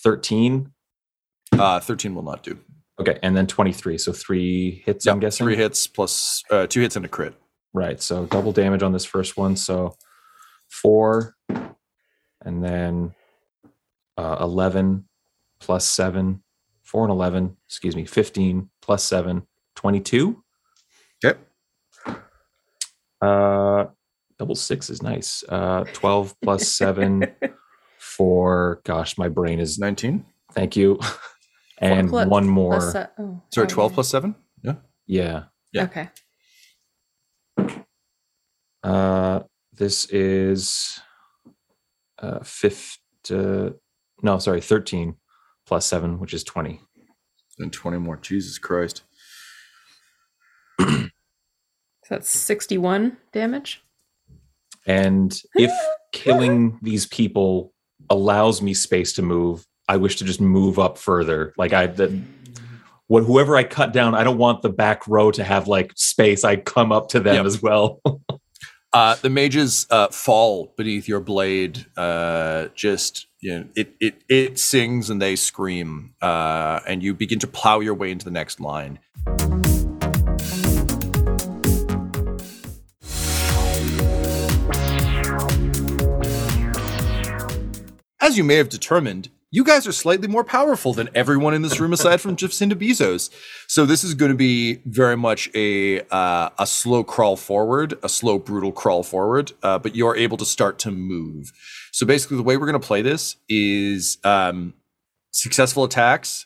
[0.04, 0.72] 13.
[1.60, 2.58] uh, 13 will not do.
[3.00, 3.98] Okay, and then 23.
[3.98, 5.46] So three hits, I'm guessing.
[5.46, 7.36] Three hits plus uh, two hits and a crit.
[7.74, 8.02] Right.
[8.02, 9.56] So double damage on this first one.
[9.58, 9.96] So
[10.70, 13.14] four, and then
[14.22, 15.05] uh, 11
[15.59, 16.43] plus seven,
[16.84, 20.43] four and 11, excuse me, 15 plus seven, 22.
[21.24, 21.39] Okay.
[23.22, 23.86] Uh,
[24.39, 25.43] double six is nice.
[25.47, 27.26] Uh, 12 plus seven
[27.99, 30.26] for, gosh, my brain is, 19.
[30.53, 30.99] thank you.
[31.78, 32.74] and Plus- one more.
[32.80, 33.95] plus, uh, oh, Sorry, oh, 12 yeah.
[33.95, 34.36] plus 7?
[34.63, 34.76] Yeah.
[35.07, 35.43] yeah.
[35.74, 35.84] Yeah.
[35.84, 36.09] Okay.
[38.84, 39.41] Uh,
[39.74, 40.99] this is
[42.19, 42.97] uh, fifth.
[43.30, 43.69] Uh,
[44.22, 45.15] no, sorry, thirteen
[45.65, 46.82] plus seven, which is twenty.
[47.59, 48.17] And 20 more.
[48.17, 49.03] Jesus Christ.
[52.05, 53.82] So that's 61 damage.
[54.86, 55.72] And if
[56.11, 57.74] killing these people
[58.09, 61.53] allows me space to move, I wish to just move up further.
[61.57, 62.19] Like I, the,
[63.07, 66.43] what whoever I cut down, I don't want the back row to have like space.
[66.43, 67.45] I come up to them Yep.
[67.45, 68.01] as well.
[68.94, 71.86] Uh, the mages uh, fall beneath your blade.
[71.96, 77.39] Uh, just you know, it it it sings and they scream, uh, and you begin
[77.39, 79.00] to plow your way into the next line.
[88.20, 91.78] As you may have determined, you guys are slightly more powerful than everyone in this
[91.80, 93.30] room aside from Jacinda Bezos.
[93.68, 98.08] So this is going to be very much a uh, a slow crawl forward, a
[98.10, 101.52] slow brutal crawl forward, uh, but you're able to start to move.
[101.91, 104.74] So basically, the way we're going to play this is um,
[105.32, 106.45] successful attacks,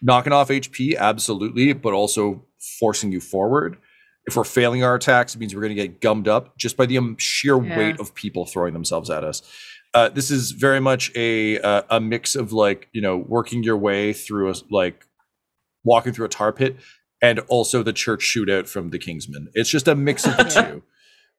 [0.00, 2.44] knocking off HP, absolutely, but also
[2.78, 3.78] forcing you forward.
[4.26, 6.86] If we're failing our attacks, it means we're going to get gummed up just by
[6.86, 7.76] the um, sheer Yeah.
[7.76, 9.42] weight of people throwing themselves at us.
[9.94, 13.76] Uh, this is very much a uh, a mix of like you know working your
[13.76, 15.06] way through a like
[15.84, 16.76] walking through a tar pit
[17.22, 19.48] and also the church shootout from the Kingsman.
[19.54, 20.82] It's just a mix of the two.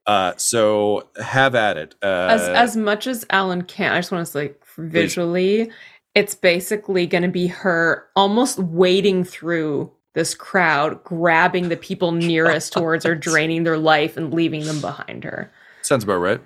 [0.06, 1.96] Uh, so have at it.
[2.02, 5.72] Uh, as as much as Alan can, I just want to like visually,
[6.14, 12.74] it's basically going to be her almost wading through this crowd, grabbing the people nearest
[12.74, 15.52] towards her, draining their life, and leaving them behind her.
[15.82, 16.42] sounds about right.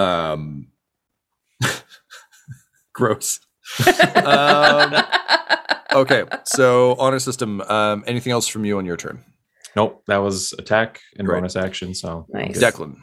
[0.00, 0.68] Um,
[2.94, 3.40] gross.
[4.24, 4.94] um,
[5.92, 7.60] okay, so honor system.
[7.62, 9.22] Um, anything else from you on your turn,
[9.76, 11.36] nope, that was attack and Great.
[11.38, 11.94] bonus action.
[11.94, 12.58] So Nice.
[12.58, 12.96] Declan?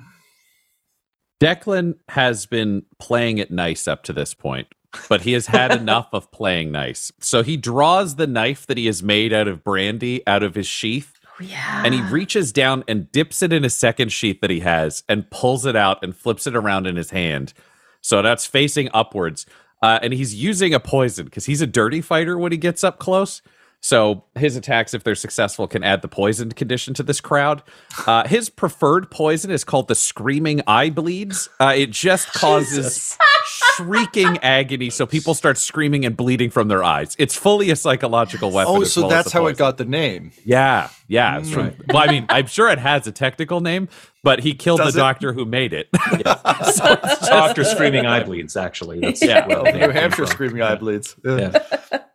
[1.40, 4.68] Declan has been playing it nice up to this point,
[5.08, 7.12] but he has had enough of playing nice.
[7.20, 10.68] So he draws the knife that he has made out of brandy out of his
[10.68, 11.84] sheath yeah.
[11.86, 15.30] and he reaches down and dips it in a second sheath that he has and
[15.30, 17.54] pulls it out and flips it around in his hand.
[18.02, 19.46] So that's facing upwards.
[19.82, 23.00] Uh, and he's using a poison because he's a dirty fighter when he gets up
[23.00, 23.42] close.
[23.80, 27.62] So his attacks, if they're successful, can add the poisoned condition to this crowd.
[28.06, 31.48] Uh, his preferred poison is called the Screaming Eye Bleeds.
[31.60, 37.16] Uh, it just causes shrieking agony, so people start screaming and bleeding from their eyes.
[37.20, 38.74] It's fully a psychological weapon.
[38.76, 40.32] Oh, so well that's how it got the name.
[40.44, 41.38] Yeah, yeah.
[41.40, 43.88] It's from, well, I mean, I'm sure it has a technical name,
[44.24, 45.04] but he killed Does the it?
[45.04, 45.88] doctor who made it.
[46.24, 49.00] Doctor Screaming Eye Bleeds, actually.
[49.00, 49.48] That's Yeah.
[49.48, 50.28] where the name New Hampshire from.
[50.28, 51.16] screaming eye bleeds.
[51.24, 51.60] Yeah.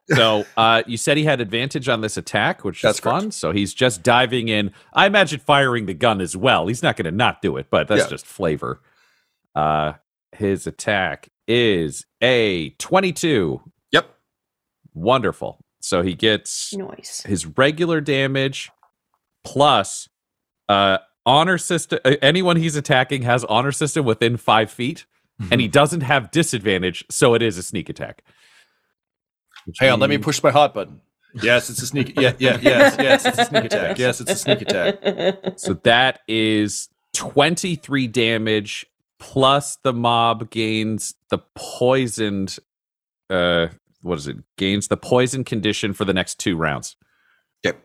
[0.15, 3.31] so uh, you said he had advantage on this attack, which That's is fun.
[3.31, 4.73] So he's just diving in.
[4.93, 6.67] I imagine firing the gun as well.
[6.67, 8.09] He's not going to not do it, but that's Yeah.
[8.09, 8.81] just flavor.
[9.55, 9.95] Uh,
[10.33, 13.61] his attack is a 22.
[13.93, 14.15] Yep.
[14.95, 15.59] Wonderful.
[15.81, 17.23] So he gets Noise.
[17.27, 18.71] his regular damage
[19.45, 20.09] plus
[20.69, 25.05] uh honor system uh, anyone he's attacking has honor system within five feet
[25.51, 28.23] and he doesn't have disadvantage so it is a sneak attack
[29.67, 31.01] Which Hang on, let me push my hot button.
[31.43, 32.19] Yes, it's a sneak.
[32.21, 33.99] Yeah, yeah, yes, yes, it's a sneak attack.
[33.99, 35.59] Yes, it's a sneak attack.
[35.59, 38.87] so that is 23 damage
[39.19, 42.59] plus the mob gains the poisoned
[43.31, 43.69] uh
[44.03, 46.97] what is it gains the poison condition for the next two rounds
[47.63, 47.79] Yep.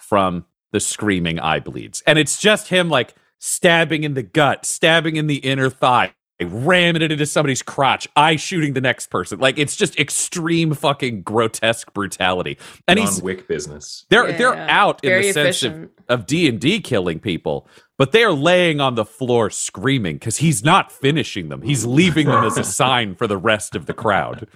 [0.00, 5.14] from the screaming eye bleeds and it's just him like stabbing in the gut stabbing
[5.16, 6.14] in the inner thigh they
[6.44, 9.38] ramming it into somebody's crotch, eye shooting the next person.
[9.40, 12.58] Like it's just extreme fucking grotesque brutality.
[12.88, 14.06] And John he's Wick business.
[14.10, 17.68] they're they're Yeah, out in very the sense of, of D and D killing people,
[17.98, 21.62] but they are laying on the floor screaming because he's not finishing them.
[21.62, 24.48] He's leaving them as a sign for the rest of the crowd.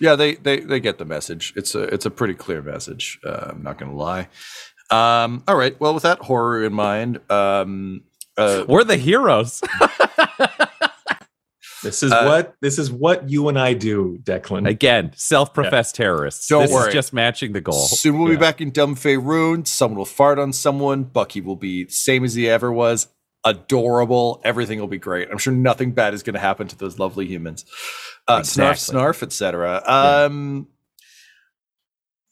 [0.00, 1.52] Yeah, they they they get the message.
[1.56, 3.20] It's a it's a pretty clear message.
[3.24, 4.28] Uh, I'm not going to lie.
[4.90, 5.78] Um, all right.
[5.80, 8.02] Well, with that horror in mind, um,
[8.36, 9.62] uh, We're the heroes.
[11.82, 14.68] This is Uh, what this is what you and I do, Declan.
[14.68, 16.46] Again, self-professed terrorists.
[16.46, 16.88] Don't this worry.
[16.88, 17.86] is just matching the goal.
[17.86, 18.36] soon we'll Yeah.
[18.36, 19.64] be back in Dumfay Ruin.
[19.64, 21.02] Someone will fart on someone.
[21.04, 23.08] Bucky will be same as he ever was.
[23.44, 24.40] Adorable.
[24.44, 25.28] Everything will be great.
[25.30, 27.64] I'm sure nothing bad is going to happen to those lovely humans.
[28.28, 28.94] Uh, Exactly.
[28.94, 29.82] Snarf, snarf, etc.
[29.84, 30.68] Um,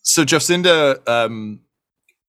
[0.02, 1.60] So Jacinda um,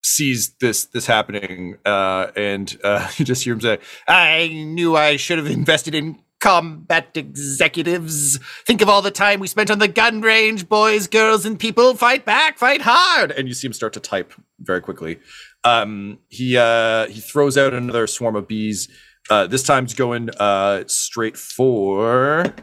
[0.03, 5.15] sees this this happening, uh, and uh, you just hear him say, "I knew I
[5.17, 8.37] should have invested in." Combat executives.
[8.65, 11.95] Think of all the time we spent on the gun range, boys, girls, and people.
[11.95, 13.31] Fight back, fight hard.
[13.31, 15.19] And you see him start to type very quickly.
[15.63, 18.89] Um, he uh, he throws out another swarm of bees.
[19.29, 22.53] Uh, this time's going uh, straight for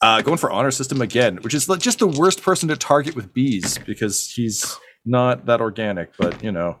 [0.00, 3.32] uh, going for honor system again, which is just the worst person to target with
[3.32, 6.16] bees because he's not that organic.
[6.16, 6.80] But you know,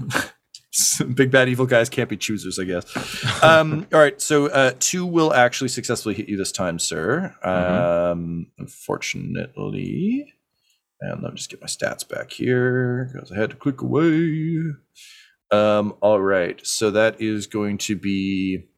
[1.14, 3.42] big bad evil guys can't be choosers, I guess.
[3.42, 7.34] Um, all right, so uh, two will actually successfully hit you this time, sir.
[7.42, 10.34] Um, unfortunately,
[11.00, 14.62] and let me just get my stats back here because I had to click away.
[15.50, 18.68] Um, all right, so that is going to be.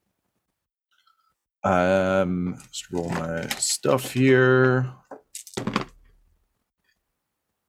[1.65, 4.93] Um, let's roll my stuff here.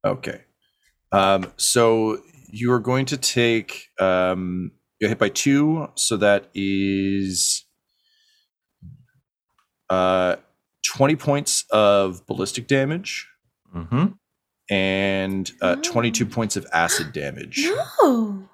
[0.05, 0.41] Okay.
[1.11, 2.21] Um, so
[2.51, 7.65] you are going to take um you're hit by two, so that is
[9.89, 10.35] uh
[10.85, 13.27] 20 points of ballistic damage
[13.75, 14.05] Mm-hmm.
[14.71, 17.67] and uh 22 points of acid damage.
[18.01, 18.49] No.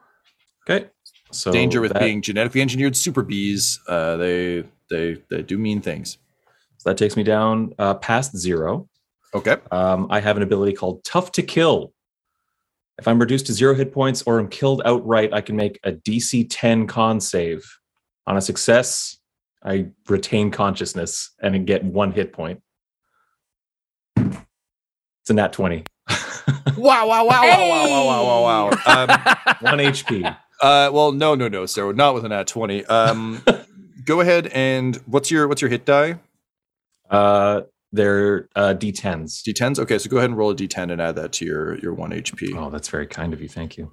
[0.69, 0.89] Okay.
[1.31, 3.79] So Danger with that, being genetically engineered super bees.
[3.87, 6.17] Uh they they they do mean things.
[6.77, 8.89] so that takes me down uh, past zero.
[9.33, 9.55] Okay.
[9.71, 11.93] Um, I have an ability called Tough to Kill.
[12.97, 15.91] If I'm reduced to zero hit points or I'm killed outright, I can make a
[15.91, 17.79] DC 10 con save.
[18.27, 19.17] On a success,
[19.63, 22.61] I retain consciousness and get one hit point.
[24.17, 25.83] It's a nat 20.
[26.77, 27.69] wow, wow, wow, hey!
[27.69, 28.77] wow, wow, wow, wow, wow, wow.
[28.85, 30.37] Um, one HP.
[30.61, 31.91] Uh, well, no, no, no, sir.
[31.91, 32.85] Not with an at 20.
[32.85, 33.43] Um,
[34.05, 36.19] go ahead and what's your what's your hit die?
[37.09, 37.61] Uh,
[37.91, 39.41] they're uh, D10s.
[39.47, 39.79] D10s.
[39.79, 42.11] Okay, so go ahead and roll a D10 and add that to your your one
[42.11, 42.55] HP.
[42.57, 43.47] Oh, that's very kind of you.
[43.47, 43.91] Thank you.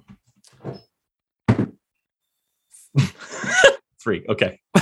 [4.01, 4.25] Three.
[4.27, 4.59] Okay.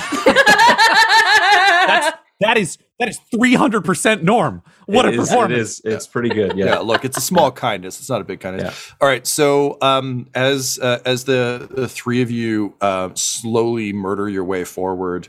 [1.86, 4.62] That's that is that is three hundred percent norm.
[4.86, 5.52] What It a is- performance!
[5.80, 5.94] It is.
[5.96, 6.56] It's pretty good.
[6.56, 6.66] Yeah.
[6.66, 6.78] Yeah.
[6.78, 8.00] look, it's a small kindness.
[8.00, 8.64] It's not a big kindness.
[8.64, 8.94] Yeah.
[9.00, 14.28] All right, so um, as uh, as the the three of you uh, slowly murder
[14.28, 15.28] your way forward,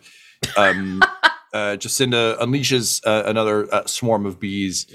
[0.57, 1.03] um,
[1.53, 4.87] uh, Jacinda unleashes uh, another uh, swarm of bees.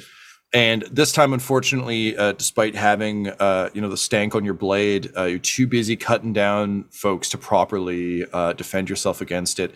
[0.52, 5.12] And this time, unfortunately, uh, despite having uh, you know the stank on your blade,
[5.16, 8.24] uh, you're too busy cutting down folks to properly
[8.56, 9.74] defend yourself against it.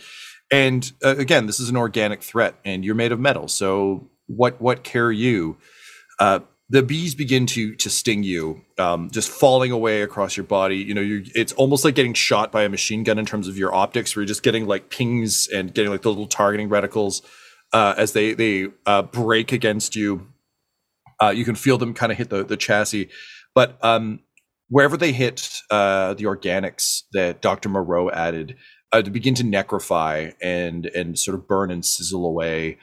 [0.51, 3.49] And again, this is an organic threat, and you're made of metal.
[3.49, 5.59] So what what care you?
[6.73, 10.79] The bees begin to to sting you, um, just falling away across your body.
[10.79, 13.59] You know, you it's almost like getting shot by a machine gun in terms of
[13.59, 17.21] your optics, where you're just getting like pings and getting like the little targeting reticles
[17.75, 20.29] uh, as they they uh, break against you.
[21.21, 23.11] Uh, you can feel them kind of hit the the chassis,
[23.55, 24.21] but um,
[24.71, 27.69] wherever they hit uh, the organics that Dr.
[27.69, 28.57] Moreau added,
[28.93, 32.79] uh, begin to necrofy and and sort of burn and sizzle away.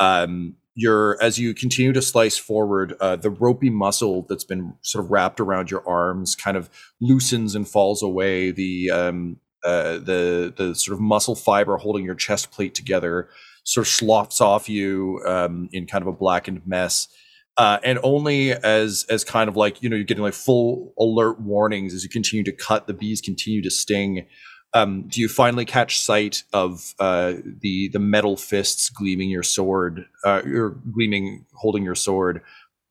[0.00, 5.04] Um, you're as you continue to slice forward, uh, the ropey muscle that's been sort
[5.04, 6.68] of wrapped around your arms kind of
[7.00, 8.50] loosens and falls away.
[8.50, 13.28] The um, uh, the the sort of muscle fiber holding your chest plate together
[13.64, 17.08] sort of sloughs off you um, in kind of a blackened mess.
[17.56, 21.40] Uh, and only as as kind of like you know you're getting like full alert
[21.40, 24.26] warnings as you continue to cut the bees continue to sting
[24.74, 30.06] um, do you finally catch sight of uh, the the metal fists gleaming your sword
[30.24, 32.42] uh, you're gleaming holding your sword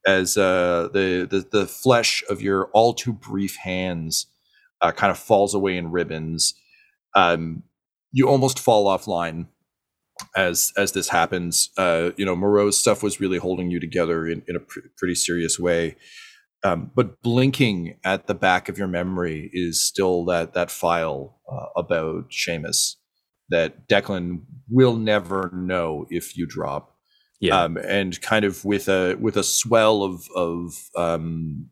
[0.05, 4.27] as uh, the, the the flesh of your all too brief hands
[4.81, 6.55] uh, kind of falls away in ribbons?
[7.15, 7.63] Um,
[8.11, 9.47] you almost fall offline
[10.35, 11.69] as as this happens.
[11.77, 15.15] Uh you know moreau's stuff was really holding you together in, in a pr- pretty
[15.15, 15.95] serious way
[16.63, 21.67] um, but blinking at the back of your memory is still that that file uh,
[21.75, 22.95] about Seamus
[23.49, 26.95] that Declan will never know if you drop.
[27.39, 27.61] Yeah.
[27.61, 31.69] Um, and kind of with a with a swell of of um,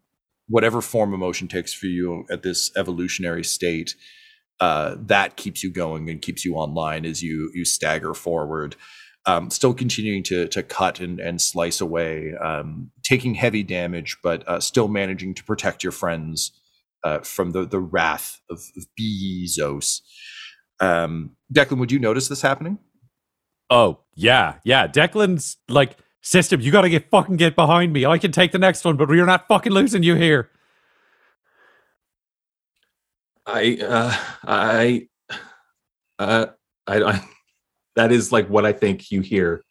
[0.50, 3.96] whatever form emotion takes for you at this evolutionary state,
[4.60, 8.76] uh, that keeps you going and keeps you online as you you stagger forward.
[9.28, 14.48] Um, still continuing to to cut and, and slice away, um, taking heavy damage, but
[14.48, 16.52] uh, still managing to protect your friends
[17.04, 20.02] uh, from the the wrath of, of Bezos.
[20.80, 22.80] Um, Declan, would you notice this happening?
[23.70, 24.88] Oh, yeah, yeah.
[24.88, 28.06] Declan's like, system, you gotta get fucking get behind me.
[28.06, 30.50] I can take the next one, but we're not fucking losing you here.
[33.46, 35.08] I uh I
[36.20, 36.46] uh
[36.88, 37.30] I, I
[37.96, 39.64] that is like what I think you hear.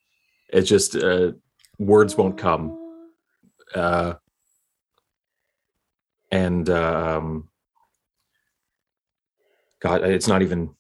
[0.49, 1.33] It's just uh
[1.79, 2.77] words won't come.
[3.75, 4.15] Uh
[6.31, 7.49] and um
[9.81, 10.75] God, it's not even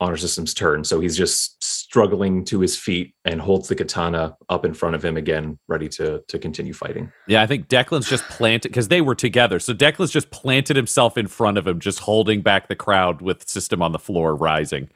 [0.00, 0.84] honor system's turn.
[0.84, 5.04] So he's just struggling to his feet and holds the katana up in front of
[5.04, 7.12] him again, ready to to continue fighting.
[7.26, 9.58] Yeah, I think Declan's just planted because they were together.
[9.58, 13.48] So Declan's just planted himself in front of him, just holding back the crowd with
[13.48, 14.90] system on the floor rising.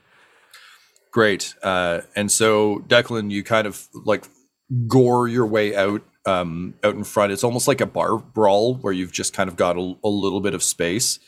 [1.12, 1.54] Great.
[1.62, 4.26] Uh, and so Declan, you kind of like
[4.86, 7.32] gore your way out um, out in front.
[7.32, 10.40] It's almost like a bar brawl where you've just kind of got a, a little
[10.40, 11.18] bit of space.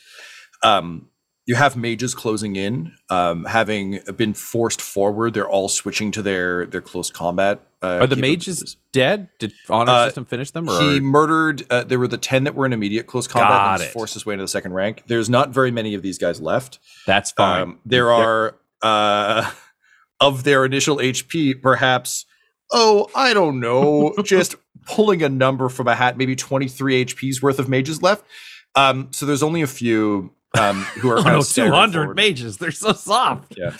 [0.63, 1.07] Um,
[1.47, 5.33] you have mages closing in, um, having been forced forward.
[5.33, 7.61] They're all switching to their their close combat.
[7.81, 9.27] Uh, Are the mages dead?
[9.39, 10.69] Did honor Uh, system finish them?
[10.69, 11.65] Or He murdered.
[11.71, 13.49] Uh, there were the ten that were in immediate close combat.
[13.49, 15.03] Got and forced his way into the second rank.
[15.07, 16.77] There's not very many of these guys left.
[17.07, 17.61] that's fine.
[17.63, 19.49] Um, there are uh,
[20.21, 22.25] of their initial HP, perhaps.
[22.71, 24.13] Oh, I don't know.
[24.23, 24.55] just
[24.85, 28.23] pulling a number from a hat, maybe 23 HP's worth of mages left.
[28.75, 32.15] Um, so there's only a few um, who are Oh, kind no, of 200 forward.
[32.15, 32.57] mages.
[32.57, 33.57] They're so soft.
[33.57, 33.75] Yeah.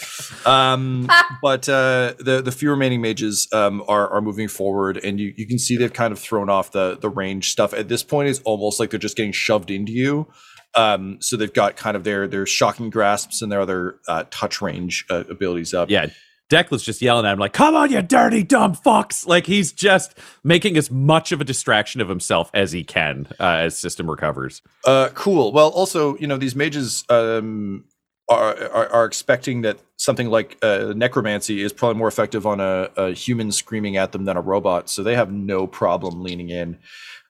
[0.45, 1.09] Um,
[1.41, 5.47] but uh, the the few remaining mages um, are are moving forward, and you you
[5.47, 7.73] can see they've kind of thrown off the the range stuff.
[7.73, 10.27] At this point, it's almost like they're just getting shoved into you.
[10.73, 14.61] Um, so they've got kind of their their shocking grasps and their other uh, touch
[14.61, 15.89] range uh, abilities up.
[15.89, 16.07] Yeah.
[16.51, 19.25] Declan's just yelling at him, like, come on, you dirty, dumb fucks.
[19.25, 23.55] Like, he's just making as much of a distraction of himself as he can uh,
[23.65, 24.61] as System recovers.
[24.85, 25.51] Uh, cool.
[25.53, 27.85] Well, also, you know, these mages um,
[28.29, 32.89] are, are are expecting that something like uh, necromancy is probably more effective on a,
[32.97, 36.77] a human screaming at them than a robot, so they have no problem leaning in.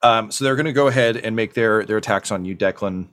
[0.04, 3.08] Um, so they're going to go ahead and make their their attacks on you, Declan.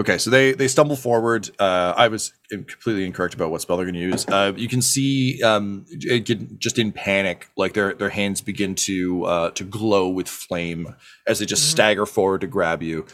[0.00, 1.50] Okay, so they they stumble forward.
[1.58, 4.26] Uh, I was completely incorrect about what spell they're going to use.
[4.26, 8.74] Uh, you can see um, it get- just in panic, like their their hands begin
[8.76, 10.94] to uh, to glow with flame
[11.26, 13.04] as they just stagger forward to grab you.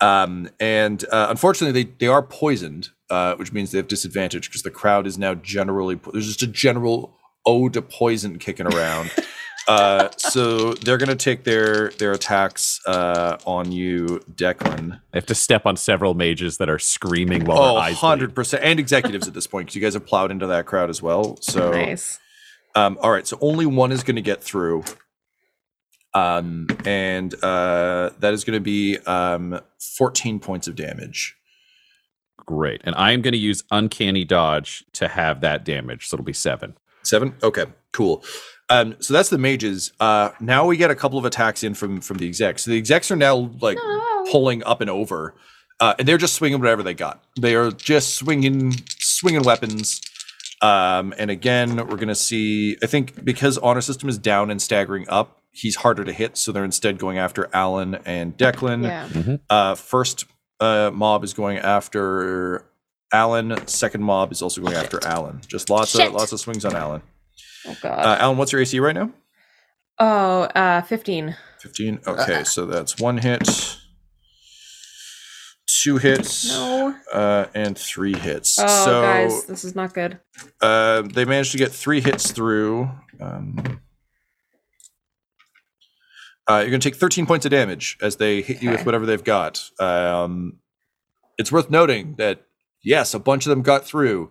[0.00, 4.62] Um, and uh, unfortunately, they they are poisoned, uh, which means they have disadvantage because
[4.62, 9.10] the crowd is now generally po- there's just a general ode to poison kicking around.
[9.68, 14.94] uh, so they're going to take their their attacks uh, on you, Declan.
[15.12, 18.60] I have to step on several mages that are screaming while Oh, their eyes 100%.
[18.62, 21.36] And executives at this point, because you guys have plowed into that crowd as well.
[21.42, 22.18] So, Nice.
[22.74, 23.26] um, all right.
[23.26, 24.84] So only one is going to get through.
[26.14, 29.60] Um, and uh, that is going to be um,
[29.96, 31.36] 14 points of damage.
[32.46, 32.80] Great.
[32.84, 36.08] And I'm going to use Uncanny Dodge to have that damage.
[36.08, 36.74] So it'll be seven.
[37.02, 37.34] Seven?
[37.42, 38.24] Okay, cool.
[38.70, 39.92] Um, so that's the mages.
[39.98, 42.64] Uh, now we get a couple of attacks in from from the execs.
[42.64, 43.78] So the execs are now like
[44.30, 45.34] pulling up and over,
[45.80, 47.22] uh, and they're just swinging whatever they got.
[47.40, 50.00] They are just swinging swinging weapons.
[50.60, 52.76] Um, and again, we're gonna see.
[52.82, 56.36] I think because honor system is down and staggering up, he's harder to hit.
[56.36, 58.84] So they're instead going after Alan and Declan.
[58.84, 59.36] Yeah.
[59.48, 60.26] Uh, first
[60.60, 62.66] uh, mob is going after
[63.12, 63.66] Alan.
[63.66, 65.40] Second mob is also going after Alan.
[65.46, 66.08] Just lots Shit.
[66.08, 67.02] of lots of swings on Alan.
[67.66, 67.98] Oh god.
[68.04, 69.12] Uh, Alan, what's your AC right now?
[70.00, 71.36] oh, uh 15.
[71.60, 72.00] 15.
[72.06, 73.76] Okay, so that's one hit,
[75.82, 76.94] two hits, No.
[77.12, 78.58] uh, and three hits.
[78.60, 80.20] Oh so guys, this is not good.
[80.60, 82.88] uh, they managed to get three hits through.
[83.20, 83.80] Um,
[86.48, 89.04] uh, you're going to take 13 points of damage as they hit you with whatever
[89.04, 89.68] they've got.
[89.78, 90.60] Um,
[91.36, 92.42] it's worth noting that,
[92.82, 94.30] yes, a bunch of them got through.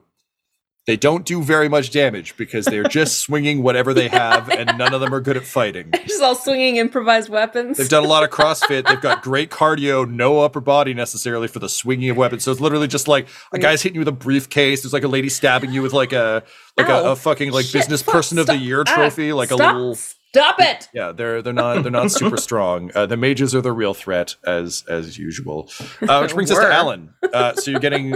[0.87, 4.93] They don't do very much damage because they're just swinging whatever they have, and none
[4.93, 5.91] of them are good at fighting.
[6.07, 7.77] Just all swinging improvised weapons.
[7.77, 8.87] They've done a lot of CrossFit.
[8.87, 12.45] They've got great cardio, no upper body necessarily for the swinging of weapons.
[12.45, 14.81] So it's literally just like a guy's hitting you with a briefcase.
[14.81, 16.43] There's like a lady stabbing you with like a
[16.77, 17.11] like a, Ow.
[17.11, 18.63] a fucking like Shit, business fuck, person of the stop.
[18.63, 19.95] year Ah, trophy, like stop, a little.
[19.95, 20.87] Stop it!
[20.93, 22.91] Yeah, they're they're not they're not super strong.
[22.95, 25.69] Uh, the mages are the real threat as as usual.
[26.07, 27.13] Uh, which brings us to Alan.
[27.33, 28.15] Uh, so you're getting.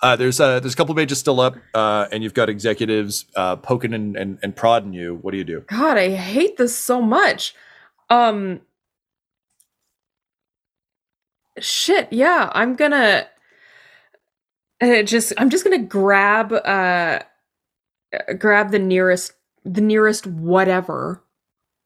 [0.00, 3.56] Uh, there's uh, there's a couple mages still up, uh, and you've got executives uh,
[3.56, 5.18] poking and, and and prodding you.
[5.22, 5.64] What do you do?
[5.66, 7.54] God, I hate this so much.
[8.10, 8.60] Um
[11.58, 13.26] shit, yeah, I'm gonna
[14.80, 16.56] uh, just I'm just gonna grab uh
[18.16, 19.32] uh, grab the nearest
[19.64, 21.22] the nearest whatever.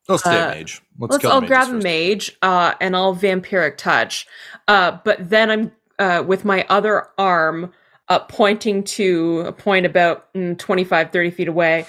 [0.09, 0.83] Let's stay Uh, mage.
[0.99, 4.27] Let's, Let's I'll grab a mage uh and I'll vampiric touch.
[4.69, 7.73] Uh but then I'm uh with my other arm
[8.09, 11.87] uh pointing to a point about mm, 25 30 feet away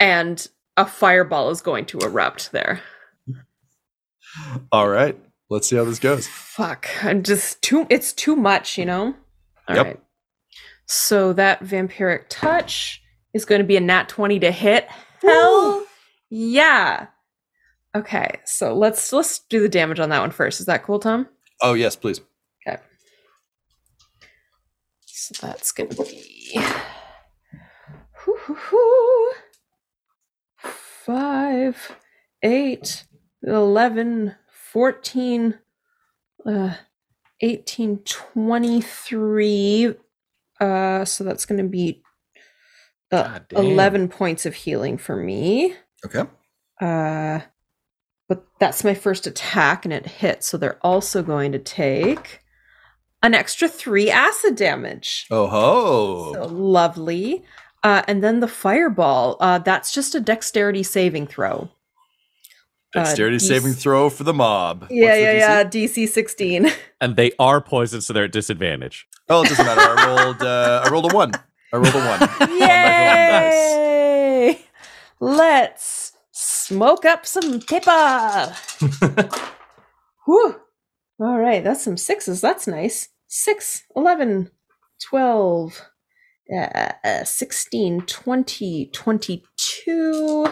[0.00, 2.80] and a fireball is going to erupt there.
[4.72, 5.18] All right,
[5.50, 6.26] let's see how this goes.
[6.26, 6.88] Fuck.
[7.04, 9.14] I'm just too it's too much, you know?
[9.68, 9.86] All right.
[9.86, 10.04] Yep.
[10.86, 13.02] So that vampiric touch
[13.34, 14.88] is going to be a nat 20 to hit.
[15.20, 15.86] Hell
[16.30, 17.08] yeah.
[17.94, 20.60] Okay, so let's let's do the damage on that one first.
[20.60, 21.28] Is that cool, Tom?
[21.60, 22.22] Oh yes, please.
[25.22, 26.52] So that's gonna be
[28.24, 29.32] Hoo, hoo, hoo.
[30.56, 31.96] five,
[32.42, 33.04] eight,
[33.44, 35.58] 11, 14,
[36.44, 36.74] uh,
[37.40, 39.94] 18, 23.
[40.60, 42.02] Uh, so that's gonna be
[43.12, 45.76] uh, 11 points of healing for me.
[46.04, 46.24] Okay.
[46.80, 47.40] Uh,
[48.28, 50.48] but that's my first attack and it hits.
[50.48, 52.41] So they're also going to take
[53.22, 55.26] an extra three acid damage.
[55.30, 56.32] Oh ho!
[56.34, 57.44] So lovely.
[57.82, 59.36] Uh, and then the fireball.
[59.40, 61.68] Uh, that's just a dexterity saving throw.
[62.94, 64.86] uh, Dexterity DC saving throw for the mob.
[64.90, 65.96] Yeah, the yeah, DC?
[65.96, 66.04] yeah.
[66.04, 66.70] DC 16.
[67.00, 69.08] And they are poisoned, so they're at disadvantage.
[69.28, 69.80] Oh, it doesn't matter.
[69.80, 70.42] I rolled.
[70.42, 71.32] Uh, I rolled a one.
[71.72, 72.50] I rolled a one.
[72.60, 74.60] Yay!
[75.18, 78.54] Let's smoke up some pippa.
[80.26, 80.60] Whew.
[81.20, 82.40] All right, that's some sixes.
[82.40, 83.08] That's nice.
[83.28, 84.50] 6, 11,
[85.08, 85.80] 12,
[86.54, 90.46] uh, uh, 16, 20, 22,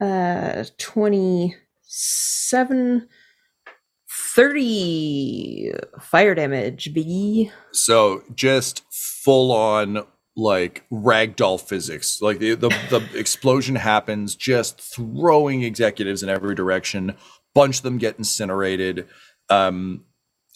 [0.00, 3.08] uh, 27,
[4.34, 7.50] 30 fire damage, B.
[7.72, 10.06] So just full on
[10.36, 12.20] like ragdoll physics.
[12.20, 17.14] Like the, the the explosion happens, just throwing executives in every direction.
[17.54, 19.06] Bunch of them get incinerated.
[19.50, 20.04] Um,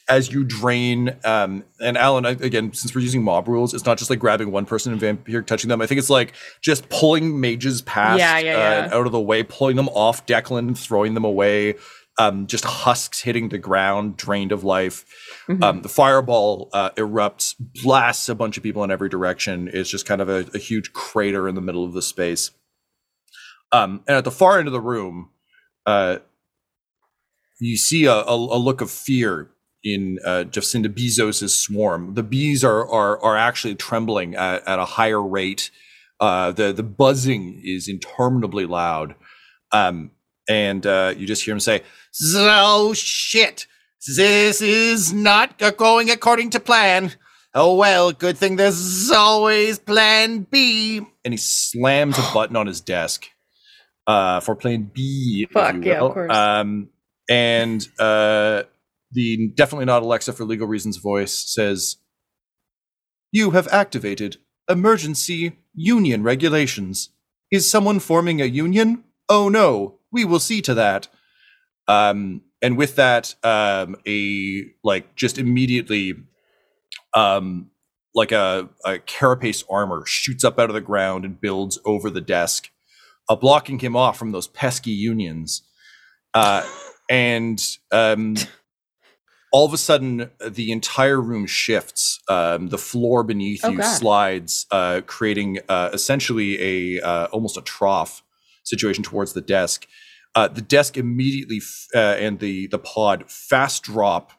[0.09, 3.99] as you drain, um, and Alan, I- again, since we're using mob rules, it's not
[3.99, 5.82] just like grabbing one person and vampire touching them.
[5.82, 6.32] I think it's like
[6.62, 8.89] just pulling mages past, Yeah, yeah, uh, yeah.
[8.99, 11.74] out of the way, pulling them off Declan, throwing them away.
[12.20, 15.05] Um, just husks hitting the ground, drained of life.
[15.47, 15.62] Mhm.
[15.62, 19.70] Um, the fireball uh, erupts, blasts a bunch of people in every direction.
[19.72, 22.51] It's just kind of a, a huge crater in the middle of the space.
[23.70, 25.28] Um, and at the far end of the room,
[25.86, 26.18] uh,
[27.59, 29.50] you see a, a, a look of fear
[29.84, 32.14] in uh, Jacinda Bezos' swarm.
[32.14, 35.70] The bees are are, are actually trembling at, at a higher rate.
[36.20, 39.14] Uh, the the buzzing is interminably loud,
[39.72, 40.11] um,
[40.48, 41.82] and uh, you just hear him say,
[42.12, 43.66] "So shit."
[44.06, 47.12] This is not going according to plan.
[47.54, 51.00] Oh well, good thing there's always plan B.
[51.24, 53.26] And he slams a button on his desk
[54.06, 55.48] uh, for plan B.
[55.52, 56.32] Fuck, yeah, of course.
[56.32, 56.90] Um,
[57.28, 58.62] and uh,
[59.12, 61.96] the definitely not Alexa for legal reasons voice says,
[63.32, 67.10] You have activated emergency union regulations.
[67.50, 69.04] Is someone forming a union?
[69.28, 71.08] Oh no, we will see to that.
[71.86, 76.14] Um, and with that, um, a like just immediately,
[77.14, 77.70] um,
[78.14, 82.20] like a, a carapace armor shoots up out of the ground and builds over the
[82.20, 82.70] desk,
[83.28, 85.62] uh, blocking him off from those pesky unions.
[86.34, 86.66] Uh,
[87.09, 88.36] and um,
[89.52, 92.20] all of a sudden, the entire room shifts.
[92.28, 93.96] Um, the floor beneath Oh, you God.
[93.98, 98.22] slides, uh, creating uh, essentially a uh, almost a trough
[98.64, 99.86] situation towards the desk.
[100.34, 104.32] Uh, the desk immediately f- uh, and the the pod fast drop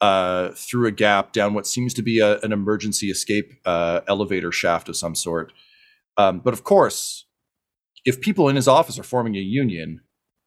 [0.00, 4.50] uh, through a gap down what seems to be a, an emergency escape uh, elevator
[4.50, 5.52] shaft of some sort.
[6.16, 7.26] Um, but of course,
[8.04, 10.00] if people in his office are forming a union,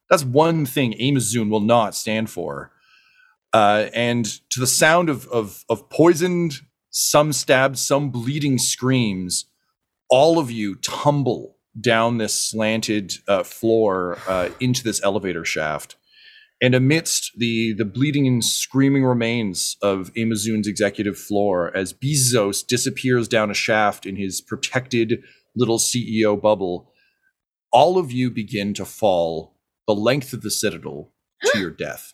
[0.09, 2.71] that's one thing Amazoon will not stand for.
[3.53, 9.45] Uh, and to the sound of, of of poisoned, some stabbed, some bleeding screams,
[10.09, 15.95] all of you tumble down this slanted uh, floor uh, into this elevator shaft.
[16.61, 23.27] And amidst the the bleeding and screaming remains of Amazoon's executive floor, as Bezos disappears
[23.27, 25.23] down a shaft in his protected
[25.55, 26.91] little CEO bubble,
[27.71, 29.52] all of you begin to fall
[29.87, 31.11] the length of the citadel
[31.45, 32.13] to your death.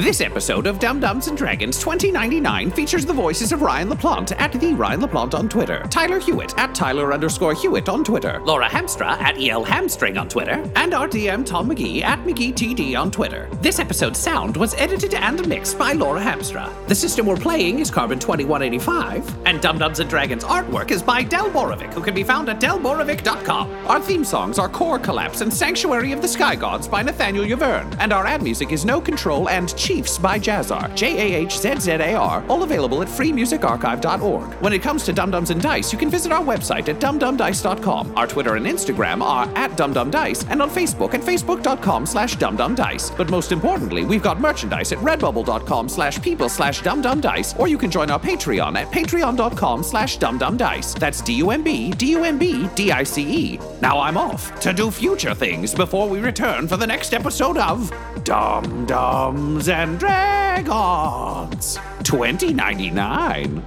[0.00, 4.50] This episode of Dumb Dumbs and Dragons 2099 features the voices of Ryan LaPlante at
[4.50, 9.08] the Ryan LaPlante on Twitter, Tyler Hewitt at Tyler underscore Hewitt on Twitter, Laura Hamstra
[9.20, 13.50] at EL Hamstring on Twitter, and our DM Tom McGee at McGeeTD on Twitter.
[13.60, 16.72] This episode's sound was edited and mixed by Laura Hamstra.
[16.88, 21.22] The system we're playing is Carbon 2185, and Dumb Dumbs and Dragons artwork is by
[21.22, 23.86] Del Borovic, who can be found at delborovic.com.
[23.86, 27.94] Our theme songs are Core Collapse and Sanctuary of the Sky Gods by Nathaniel Yverne,
[28.00, 31.80] and our ad music is No Control and Chiefs by Jazzar, J A H Z
[31.80, 34.54] Z A R, all available at freemusicarchive.org.
[34.62, 38.16] When it comes to Dumb Dumbs and Dice, you can visit our website at dumbdumbdice.com.
[38.16, 43.16] Our Twitter and Instagram are at dumbdumbdice, and on Facebook at facebook.com slash dumbdumbdice.
[43.16, 47.90] But most importantly, we've got merchandise at redbubble.com slash people slash dumbdumbdice, or you can
[47.90, 51.00] join our Patreon at patreon.com slash dumbdumbdice.
[51.00, 53.58] That's D-U-M-B, D-U-M-B, D-I-C-E.
[53.82, 57.92] Now I'm off to do future things before we return for the next episode of
[58.22, 63.62] Dumb Dumbs and Dragons 2099.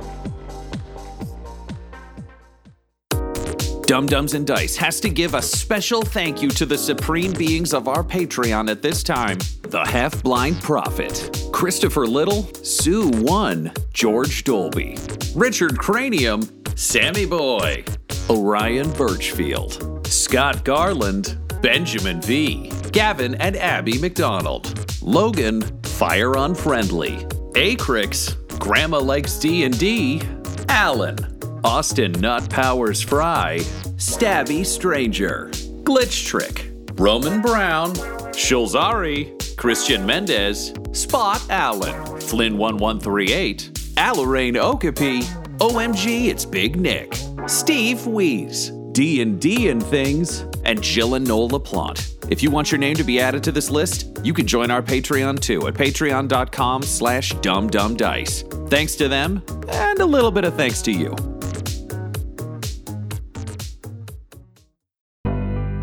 [3.86, 7.74] Dumb Dumbs and Dice has to give a special thank you to the supreme beings
[7.74, 14.44] of our Patreon at this time the Half Blind Prophet, Christopher Little, Sue One, George
[14.44, 14.98] Dolby,
[15.36, 16.44] Richard Cranium,
[16.76, 17.84] Sammy Boy,
[18.30, 25.62] Orion Birchfield, Scott Garland, Benjamin V, Gavin and Abby McDonald, Logan,
[25.94, 27.18] Fire Unfriendly,
[27.54, 30.24] Acrix, Grandma Likes D&D,
[30.68, 31.18] Alan,
[31.64, 33.60] Austin Nut Powers Fry,
[33.98, 35.52] Stabby Stranger,
[35.84, 37.94] Glitch Trick, Roman Brown,
[38.34, 45.22] Shulzari, Christian Mendez, Spot Allen, Flynn 1138, Alarain Okapi,
[45.60, 47.16] OMG It's Big Nick,
[47.46, 52.23] Steve Wheeze, D&D and Things, and Jill and Noel LaPlante.
[52.34, 54.82] If you want your name to be added to this list, you can join our
[54.82, 58.70] Patreon too at patreon.com slash dumbdumbdice.
[58.72, 61.12] Thanks to them, and a little bit of thanks to you.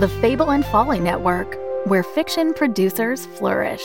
[0.01, 3.85] The Fable and Folly Network, where fiction producers flourish.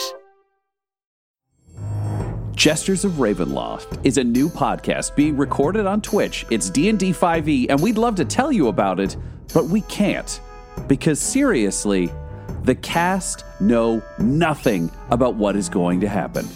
[2.55, 6.47] Jesters of Ravenloft is a new podcast being recorded on Twitch.
[6.49, 9.15] It's D&D 5e and we'd love to tell you about it,
[9.53, 10.41] but we can't
[10.87, 12.09] because seriously,
[12.65, 16.47] the cast know nothing about what is going to happen.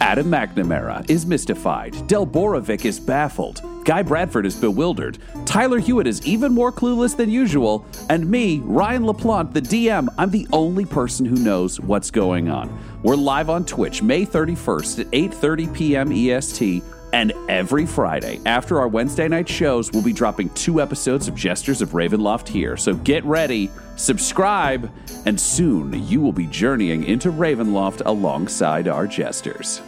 [0.00, 2.06] Adam McNamara is mystified.
[2.06, 3.62] Del Borovic is baffled.
[3.84, 5.18] Guy Bradford is bewildered.
[5.44, 7.86] Tyler Hewitt is even more clueless than usual.
[8.10, 12.78] And me, Ryan LaPlante, the DM, I'm the only person who knows what's going on.
[13.02, 16.12] We're live on Twitch May 31st at 8:30 p.m.
[16.12, 16.82] EST.
[17.12, 21.80] And every Friday, after our Wednesday night shows, we'll be dropping two episodes of Jesters
[21.80, 22.76] of Ravenloft here.
[22.76, 24.90] So get ready, subscribe,
[25.24, 29.80] and soon you will be journeying into Ravenloft alongside our Jesters.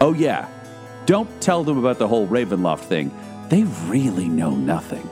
[0.00, 0.48] Oh, yeah,
[1.06, 3.10] don't tell them about the whole Ravenloft thing.
[3.48, 5.08] They really know nothing.